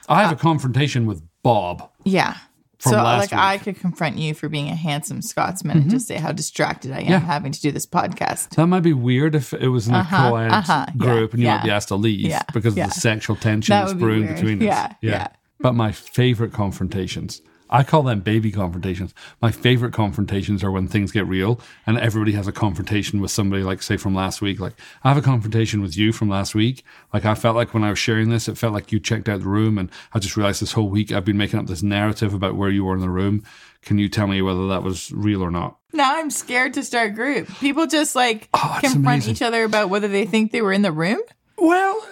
I 0.09 0.23
have 0.23 0.33
a 0.33 0.37
confrontation 0.37 1.07
with 1.07 1.23
Bob. 1.43 1.91
Yeah. 2.05 2.37
So 2.81 2.93
like 2.93 3.33
I 3.33 3.53
week. 3.55 3.61
Mm-hmm. 3.61 3.65
could 3.65 3.81
confront 3.81 4.17
you 4.19 4.35
for 4.35 4.49
being 4.49 4.69
a 4.69 4.75
handsome 4.75 5.21
Scotsman 5.23 5.79
and 5.79 5.91
just 5.91 6.07
say 6.09 6.17
how 6.17 6.33
distracted 6.33 6.93
I 6.93 7.01
am 7.01 7.07
Yeah. 7.11 7.19
having 7.19 7.53
to 7.53 7.61
do 7.61 7.71
this 7.71 7.87
podcast. 7.87 8.51
That 8.57 8.67
might 8.67 8.81
be 8.81 8.95
weird 8.95 9.35
if 9.35 9.53
it 9.53 9.69
was 9.69 9.87
in 9.87 9.95
a 9.95 10.05
co-ed 10.05 10.51
uh-huh, 10.51 10.87
yeah, 10.89 10.97
group 10.97 11.33
and 11.35 11.43
you 11.43 11.49
might 11.49 11.57
yeah. 11.57 11.63
be 11.65 11.71
asked 11.71 11.89
to 11.89 11.97
leave 11.97 12.21
Yeah, 12.21 12.43
because 12.53 12.77
yeah. 12.77 12.85
of 12.85 12.95
the 12.95 13.01
sexual 13.01 13.37
tension 13.37 13.73
That 13.75 13.81
that's 13.83 13.91
would 13.93 13.99
be 13.99 14.05
brewing 14.05 14.27
between 14.35 14.59
us. 14.63 14.67
Yeah, 14.67 14.93
yeah. 15.03 15.29
But 15.61 15.75
my 15.75 15.93
favorite 15.93 16.53
confrontations, 16.55 17.43
I 17.73 17.85
call 17.85 18.03
them 18.03 18.21
baby 18.21 18.51
confrontations. 18.51 19.15
My 19.41 19.53
favorite 19.53 19.93
confrontations 19.93 20.65
are 20.65 20.71
when 20.73 20.89
things 20.89 21.13
get 21.13 21.27
real 21.27 21.61
and 21.87 21.97
everybody 21.99 22.33
has 22.33 22.49
a 22.49 22.53
confrontation 22.53 23.21
with 23.21 23.31
somebody, 23.31 23.63
like 23.63 23.81
say 23.81 23.97
from 23.97 24.15
last 24.15 24.43
week. 24.43 24.59
Like 24.59 24.75
I 25.05 25.09
have 25.11 25.17
a 25.17 25.23
confrontation 25.23 25.81
with 25.81 25.97
you 25.97 26.13
from 26.13 26.29
last 26.29 26.55
week. 26.55 26.85
Like 27.15 27.25
I 27.25 27.35
felt 27.35 27.55
like 27.57 27.73
when 27.73 27.85
I 27.85 27.91
was 27.91 27.99
sharing 27.99 28.29
this, 28.29 28.49
it 28.49 28.59
felt 28.59 28.73
like 28.75 28.91
you 28.91 28.99
checked 28.99 29.29
out 29.29 29.41
the 29.41 29.49
room 29.49 29.79
and 29.79 29.89
I 30.13 30.19
just 30.19 30.37
realized 30.37 30.61
this 30.61 30.73
whole 30.73 30.89
week 30.89 31.13
I've 31.13 31.25
been 31.25 31.37
making 31.39 31.61
up 31.61 31.67
this 31.69 31.83
narrative 31.83 32.35
about 32.35 32.57
where 32.57 32.71
you 32.71 32.85
were 32.85 32.95
in 32.95 33.01
the 33.01 33.09
room. 33.09 33.45
Can 33.83 33.97
you 33.99 34.09
tell 34.09 34.27
me 34.27 34.43
whether 34.43 34.67
that 34.69 34.83
was 34.83 35.11
real 35.13 35.41
or 35.43 35.51
not? 35.51 35.79
Now 35.93 36.17
I'm 36.19 36.31
scared 36.31 36.75
to 36.75 36.83
start 36.83 37.15
group. 37.15 37.49
People 37.61 37.87
just 37.87 38.15
like 38.17 38.49
Oh, 38.53 38.79
confront 38.81 39.07
amazing. 39.07 39.33
each 39.35 39.43
other 39.43 39.65
about 39.65 39.89
whether 39.91 40.09
they 40.09 40.27
think 40.27 40.51
they 40.53 40.61
were 40.61 40.73
in 40.73 40.83
the 40.83 40.93
room. 40.93 41.21
Well, 41.57 42.05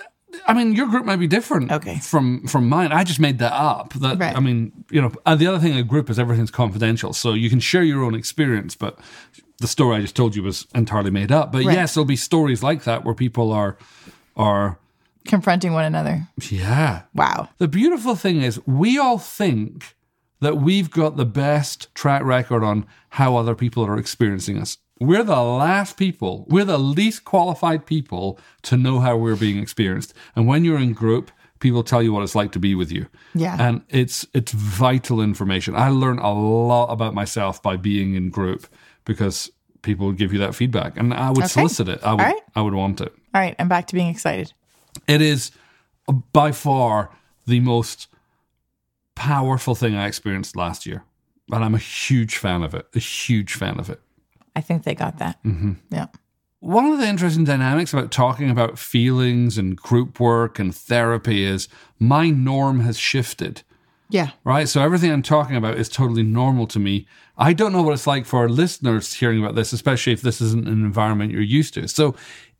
I 0.46 0.52
mean, 0.54 0.74
your 0.74 0.86
group 0.88 1.04
might 1.06 1.16
be 1.16 1.26
different 1.26 1.72
Okay. 1.72 1.98
from 1.98 2.46
from 2.46 2.68
mine. 2.68 2.92
I 2.92 3.04
just 3.04 3.20
made 3.20 3.38
that 3.38 3.52
up. 3.52 3.94
That 3.94 4.18
Right. 4.18 4.36
I 4.36 4.40
mean, 4.40 4.72
you 4.90 5.00
know, 5.00 5.12
uh, 5.26 5.34
the 5.34 5.46
other 5.46 5.58
thing 5.58 5.72
in 5.72 5.78
a 5.78 5.82
group 5.82 6.10
is 6.10 6.18
everything's 6.18 6.50
confidential, 6.50 7.12
so 7.12 7.32
you 7.34 7.48
can 7.50 7.60
share 7.60 7.82
your 7.82 8.02
own 8.04 8.14
experience, 8.14 8.74
but 8.76 8.98
the 9.58 9.66
story 9.66 9.96
I 9.96 10.00
just 10.00 10.14
told 10.16 10.36
you 10.36 10.42
was 10.42 10.66
entirely 10.74 11.10
made 11.10 11.32
up. 11.32 11.50
But 11.52 11.64
Right. 11.64 11.74
yes, 11.74 11.94
there'll 11.94 12.04
be 12.04 12.16
stories 12.16 12.62
like 12.62 12.84
that 12.84 13.04
where 13.04 13.14
people 13.14 13.52
are 13.52 13.76
are 14.36 14.78
Confronting 15.26 15.72
one 15.72 15.84
another. 15.84 16.28
yeah. 16.50 17.02
Wow. 17.14 17.48
The 17.58 17.68
beautiful 17.68 18.14
thing 18.14 18.40
is, 18.42 18.60
we 18.66 18.96
all 18.98 19.18
think 19.18 19.94
that 20.40 20.58
we've 20.58 20.90
got 20.90 21.16
the 21.16 21.24
best 21.26 21.92
track 21.94 22.22
record 22.22 22.62
on 22.62 22.86
how 23.10 23.36
other 23.36 23.54
people 23.54 23.84
are 23.84 23.98
experiencing 23.98 24.56
us. 24.58 24.78
We're 25.00 25.22
the 25.22 25.40
last 25.40 25.96
people, 25.96 26.44
we're 26.48 26.64
the 26.64 26.78
least 26.78 27.24
qualified 27.24 27.87
people 27.87 28.38
to 28.62 28.76
know 28.76 29.00
how 29.00 29.16
we're 29.16 29.37
being 29.37 29.58
experienced. 29.58 30.12
And 30.34 30.46
when 30.46 30.64
you're 30.64 30.78
in 30.78 30.92
group, 30.92 31.30
people 31.61 31.82
tell 31.82 32.02
you 32.02 32.12
what 32.12 32.22
it's 32.22 32.34
like 32.34 32.52
to 32.52 32.58
be 32.58 32.74
with 32.74 32.90
you. 32.90 33.06
Yeah. 33.34 33.56
And 33.58 33.82
it's 33.88 34.26
it's 34.34 34.52
vital 34.52 35.20
information. 35.20 35.74
I 35.76 35.90
learned 35.90 36.20
a 36.20 36.30
lot 36.30 36.87
about 36.87 37.14
myself 37.14 37.62
by 37.62 37.76
being 37.76 38.14
in 38.14 38.30
group 38.30 38.66
because 39.04 39.50
people 39.82 40.06
would 40.06 40.16
give 40.16 40.32
you 40.32 40.38
that 40.40 40.54
feedback. 40.54 40.96
And 40.96 41.14
I 41.14 41.30
would 41.30 41.48
solicit 41.48 41.88
it. 41.88 42.02
I 42.02 42.12
would 42.12 42.22
right. 42.22 42.42
I 42.56 42.62
would 42.62 42.74
want 42.74 43.00
it. 43.00 43.12
All 43.34 43.40
right, 43.40 43.54
I'm 43.58 43.68
back 43.68 43.87
to 43.88 43.94
being 43.94 44.08
excited. 44.08 44.52
It 45.06 45.22
is 45.22 45.50
by 46.32 46.52
far 46.52 47.11
the 47.46 47.61
most 47.61 48.08
powerful 49.14 49.74
thing 49.74 49.94
I 49.94 50.06
experienced 50.06 50.56
last 50.56 50.87
year. 50.87 51.04
And 51.50 51.64
I'm 51.64 51.74
a 51.74 51.78
huge 51.78 52.37
fan 52.37 52.62
of 52.62 52.74
it, 52.74 52.87
a 52.94 52.98
huge 52.98 53.54
fan 53.54 53.78
of 53.78 53.88
it. 53.88 54.00
I 54.59 54.61
think 54.61 54.83
they 54.83 54.97
got 54.97 55.18
that. 55.18 55.40
Mm-hmm. 55.44 55.75
Yeah. 55.90 56.07
One 56.59 56.87
of 56.87 56.99
the 56.99 57.07
interesting 57.07 57.44
dynamics 57.44 57.92
about 57.92 58.11
talking 58.11 58.51
about 58.51 58.77
feelings 58.77 59.57
and 59.57 59.77
group 59.77 60.18
work 60.18 60.59
and 60.59 60.75
therapy 60.75 61.44
is 61.44 61.68
my 62.01 62.31
norm 62.31 62.81
has 62.81 62.99
shifted, 62.99 63.62
Yeah. 64.11 64.31
right? 64.42 64.68
So 64.68 64.83
everything 64.83 65.12
I'm 65.12 65.23
talking 65.23 65.55
about 65.55 65.79
is 65.79 65.88
totally 65.88 66.25
normal 66.25 66.66
to 66.68 66.81
me. 66.81 67.07
I 67.37 67.53
don't 67.53 67.73
know 67.73 67.83
what 67.83 67.92
it's 67.94 68.09
like 68.09 68.27
for 68.27 68.40
our 68.40 68.49
listeners 68.49 69.14
hearing 69.14 69.38
about 69.40 69.55
this, 69.55 69.73
especially 69.73 70.12
if 70.12 70.23
this 70.23 70.40
isn't 70.40 70.66
an 70.66 70.85
environment 70.85 71.31
you're 71.31 71.40
used 71.42 71.75
to. 71.75 71.87
So 71.87 72.16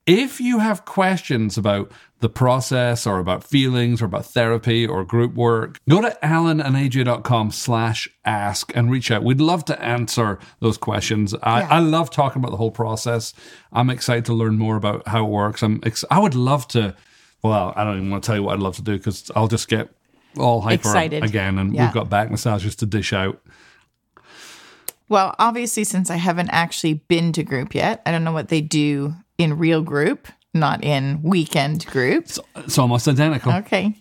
if 0.07 0.41
you 0.41 0.61
have 0.61 0.85
questions 0.85 1.59
about 1.59 1.91
the 2.20 2.28
process 2.28 3.07
or 3.07 3.18
about 3.20 3.44
feelings 3.44 4.02
or 4.02 4.07
about 4.07 4.26
therapy 4.26 4.87
or 4.87 5.04
group 5.04 5.35
work, 5.35 5.78
go 5.88 6.00
to 6.00 6.16
alanandaj.com 6.22 7.50
slash 7.52 8.09
ask 8.24 8.72
and 8.74 8.90
reach 8.90 9.11
out. 9.11 9.22
We'd 9.22 9.40
love 9.40 9.64
to 9.66 9.81
answer 9.83 10.38
those 10.61 10.76
questions. 10.78 11.35
I, 11.42 11.61
Yeah. 11.61 11.68
I 11.70 11.78
love 11.78 12.11
talking 12.11 12.40
about 12.40 12.50
the 12.50 12.57
whole 12.57 12.72
process. 12.72 13.33
I'm 13.72 13.88
excited 13.90 14.24
to 14.26 14.35
learn 14.35 14.59
more 14.59 14.76
about 14.76 15.07
how 15.07 15.24
it 15.26 15.31
works. 15.31 15.62
I'm 15.62 15.81
ex- 15.85 16.04
I 16.11 16.18
would 16.18 16.35
love 16.35 16.66
to, 16.68 16.96
well, 17.42 17.72
I 17.76 17.85
don't 17.85 17.96
even 17.98 18.11
want 18.11 18.24
to 18.24 18.26
tell 18.26 18.37
you 18.37 18.42
what 18.42 18.54
I'd 18.54 18.61
love 18.61 18.76
to 18.76 18.83
do 18.83 18.96
because 18.96 19.31
I'll 19.37 19.48
just 19.48 19.68
get 19.68 19.88
all 20.37 20.61
hyper 20.61 20.88
Excited. 20.88 21.22
again 21.24 21.57
and 21.59 21.72
Yeah. 21.74 21.85
we've 21.87 21.94
got 21.94 22.11
back 22.11 22.31
massages 22.31 22.74
to 22.76 22.87
dish 22.87 23.12
out. 23.12 23.40
Well, 25.09 25.35
obviously, 25.38 25.85
since 25.85 26.11
I 26.11 26.16
haven't 26.16 26.50
actually 26.50 26.94
been 26.94 27.33
to 27.33 27.42
group 27.42 27.74
yet, 27.74 28.02
I 28.04 28.11
don't 28.11 28.24
know 28.24 28.33
what 28.33 28.48
they 28.48 28.61
do 28.61 29.14
in 29.38 29.57
real 29.57 29.81
group, 29.83 30.28
not 30.55 30.83
in 30.83 31.23
weekend 31.23 31.87
group. 31.87 32.25
It's, 32.25 32.41
it's 32.57 32.79
almost 32.79 33.09
identical. 33.09 33.53
Okay. 33.53 33.95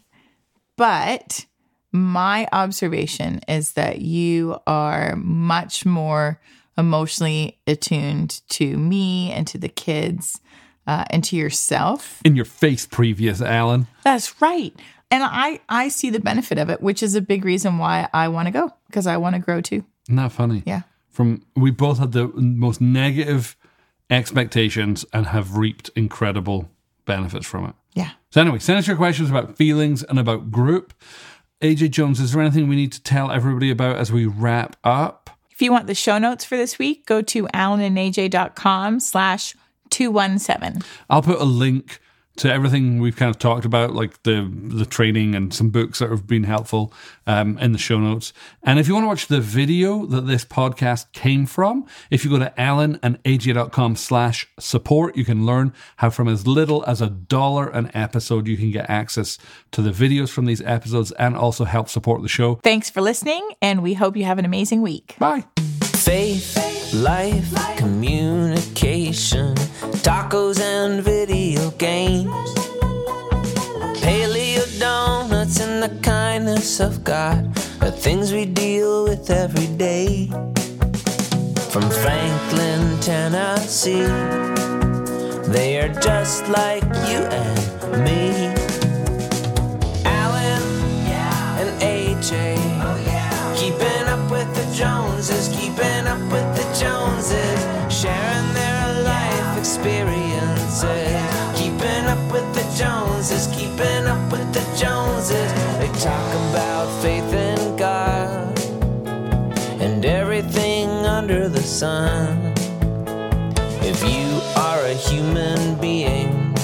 But 0.77 1.45
my 1.91 2.47
observation 2.51 3.41
is 3.47 3.73
that 3.73 4.01
you 4.01 4.59
are 4.67 5.15
much 5.15 5.85
more 5.85 6.39
emotionally 6.77 7.59
attuned 7.65 8.41
to 8.49 8.77
me 8.77 9.31
and 9.31 9.47
to 9.47 9.57
the 9.57 9.69
kids 9.69 10.39
uh, 10.85 11.05
and 11.09 11.23
to 11.25 11.35
yourself. 11.35 12.21
In 12.23 12.35
your 12.35 12.45
face, 12.45 12.85
previous 12.85 13.41
Alan. 13.41 13.87
That's 14.03 14.41
right. 14.41 14.73
And 15.09 15.23
I, 15.23 15.59
I 15.69 15.87
see 15.89 16.09
the 16.09 16.19
benefit 16.19 16.57
of 16.57 16.69
it, 16.69 16.81
which 16.81 17.01
is 17.01 17.15
a 17.15 17.21
big 17.21 17.45
reason 17.45 17.77
why 17.77 18.09
I 18.13 18.27
want 18.27 18.47
to 18.47 18.51
go 18.51 18.71
because 18.87 19.07
I 19.07 19.17
want 19.17 19.35
to 19.35 19.41
grow 19.41 19.61
too. 19.61 19.83
Isn't 20.07 20.17
that 20.17 20.31
funny? 20.31 20.63
Yeah. 20.65 20.81
From 21.09 21.41
we 21.55 21.71
both 21.71 21.97
had 21.97 22.11
the 22.11 22.27
most 22.27 22.79
negative 22.79 23.56
expectations 24.09 25.05
and 25.13 25.27
have 25.27 25.57
reaped 25.57 25.89
incredible 25.95 26.69
benefits 27.05 27.45
from 27.45 27.65
it. 27.65 27.75
Yeah. 27.93 28.11
So 28.31 28.41
anyway, 28.41 28.59
send 28.59 28.79
us 28.79 28.87
your 28.87 28.97
questions 28.97 29.29
about 29.29 29.57
feelings 29.57 30.03
and 30.03 30.19
about 30.19 30.51
group. 30.51 30.93
AJ 31.61 31.91
Jones, 31.91 32.19
is 32.19 32.33
there 32.33 32.41
anything 32.41 32.67
we 32.67 32.75
need 32.75 32.91
to 32.91 33.01
tell 33.01 33.31
everybody 33.31 33.71
about 33.71 33.95
as 33.95 34.11
we 34.11 34.25
wrap 34.25 34.75
up? 34.83 35.31
If 35.49 35.61
you 35.61 35.71
want 35.71 35.87
the 35.87 35.95
show 35.95 36.19
notes 36.19 36.45
for 36.45 36.55
this 36.55 36.77
week, 36.77 37.07
go 37.07 37.23
to 37.23 37.47
alanandaj.com 37.47 38.99
slash 38.99 39.55
217. 39.89 40.83
I'll 41.09 41.23
put 41.23 41.39
a 41.39 41.45
link 41.45 41.99
to 42.37 42.51
everything 42.51 42.99
we've 42.99 43.15
kind 43.15 43.29
of 43.29 43.39
talked 43.39 43.65
about, 43.65 43.93
like 43.93 44.23
the 44.23 44.49
the 44.51 44.85
training 44.85 45.35
and 45.35 45.53
some 45.53 45.69
books 45.69 45.99
that 45.99 46.09
have 46.09 46.25
been 46.25 46.43
helpful 46.43 46.93
um, 47.25 47.57
in 47.57 47.71
the 47.71 47.77
show 47.77 47.99
notes. 47.99 48.33
And 48.63 48.79
if 48.79 48.87
you 48.87 48.93
want 48.93 49.03
to 49.03 49.07
watch 49.07 49.27
the 49.27 49.41
video 49.41 50.05
that 50.05 50.21
this 50.21 50.45
podcast 50.45 51.11
came 51.13 51.45
from, 51.45 51.85
if 52.09 52.23
you 52.23 52.31
go 52.31 52.39
to 52.39 52.53
alanandaj.com 52.57 53.95
slash 53.95 54.47
support, 54.59 55.17
you 55.17 55.25
can 55.25 55.45
learn 55.45 55.73
how 55.97 56.09
from 56.09 56.27
as 56.27 56.47
little 56.47 56.83
as 56.85 57.01
a 57.01 57.09
dollar 57.09 57.67
an 57.69 57.91
episode, 57.93 58.47
you 58.47 58.57
can 58.57 58.71
get 58.71 58.89
access 58.89 59.37
to 59.71 59.81
the 59.81 59.91
videos 59.91 60.29
from 60.29 60.45
these 60.45 60.61
episodes 60.61 61.11
and 61.13 61.35
also 61.35 61.65
help 61.65 61.89
support 61.89 62.21
the 62.21 62.29
show. 62.29 62.55
Thanks 62.63 62.89
for 62.89 63.01
listening, 63.01 63.47
and 63.61 63.83
we 63.83 63.95
hope 63.95 64.15
you 64.15 64.25
have 64.25 64.39
an 64.39 64.45
amazing 64.45 64.81
week. 64.81 65.15
Bye. 65.19 65.45
Faith, 66.07 66.93
life, 66.93 67.51
communication, 67.75 69.53
tacos 70.07 70.57
and 70.61 71.03
video 71.03 71.69
games. 71.71 72.49
Paleo 73.99 74.63
donuts 74.79 75.59
and 75.59 75.83
the 75.83 75.93
kindness 76.01 76.79
of 76.79 77.03
God 77.03 77.45
are 77.81 77.91
things 77.91 78.31
we 78.31 78.45
deal 78.45 79.03
with 79.03 79.29
every 79.29 79.67
day. 79.75 80.27
From 81.73 81.89
Franklin, 82.01 82.97
Tennessee, 83.01 84.07
they 85.51 85.77
are 85.81 85.93
just 85.99 86.47
like 86.47 86.85
you 87.09 87.19
and 87.43 88.03
me. 88.05 88.47
Alan 90.05 90.63
and 91.59 91.71
AJ. 91.81 92.55
Oh, 92.81 92.97
keeping 93.57 94.07
up 94.07 94.31
with 94.31 94.49
the 94.55 94.65
Joneses, 94.73 95.36
keeping 95.77 96.07
up 96.07 96.19
with 96.31 96.55
the 96.55 96.63
Joneses, 96.79 97.93
sharing 97.93 98.53
their 98.53 99.03
life 99.03 99.57
experiences. 99.59 100.83
Keeping 101.55 102.05
up 102.05 102.31
with 102.31 102.47
the 102.55 102.65
Joneses, 102.75 103.47
keeping 103.55 104.07
up 104.07 104.31
with 104.31 104.51
the 104.53 104.63
Joneses. 104.75 105.53
They 105.77 105.87
talk 105.99 106.33
about 106.49 106.87
faith 107.03 107.31
in 107.31 107.75
God 107.75 108.59
and 109.79 110.03
everything 110.03 110.89
under 110.89 111.47
the 111.47 111.61
sun. 111.61 112.53
If 113.81 114.01
you 114.03 114.41
are 114.55 114.83
a 114.83 114.93
human 114.93 115.79
being, 115.79 116.55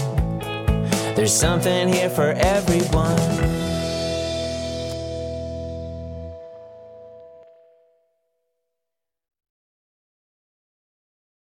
there's 1.15 1.35
something 1.35 1.87
here 1.87 2.09
for 2.09 2.31
everyone. 2.31 3.52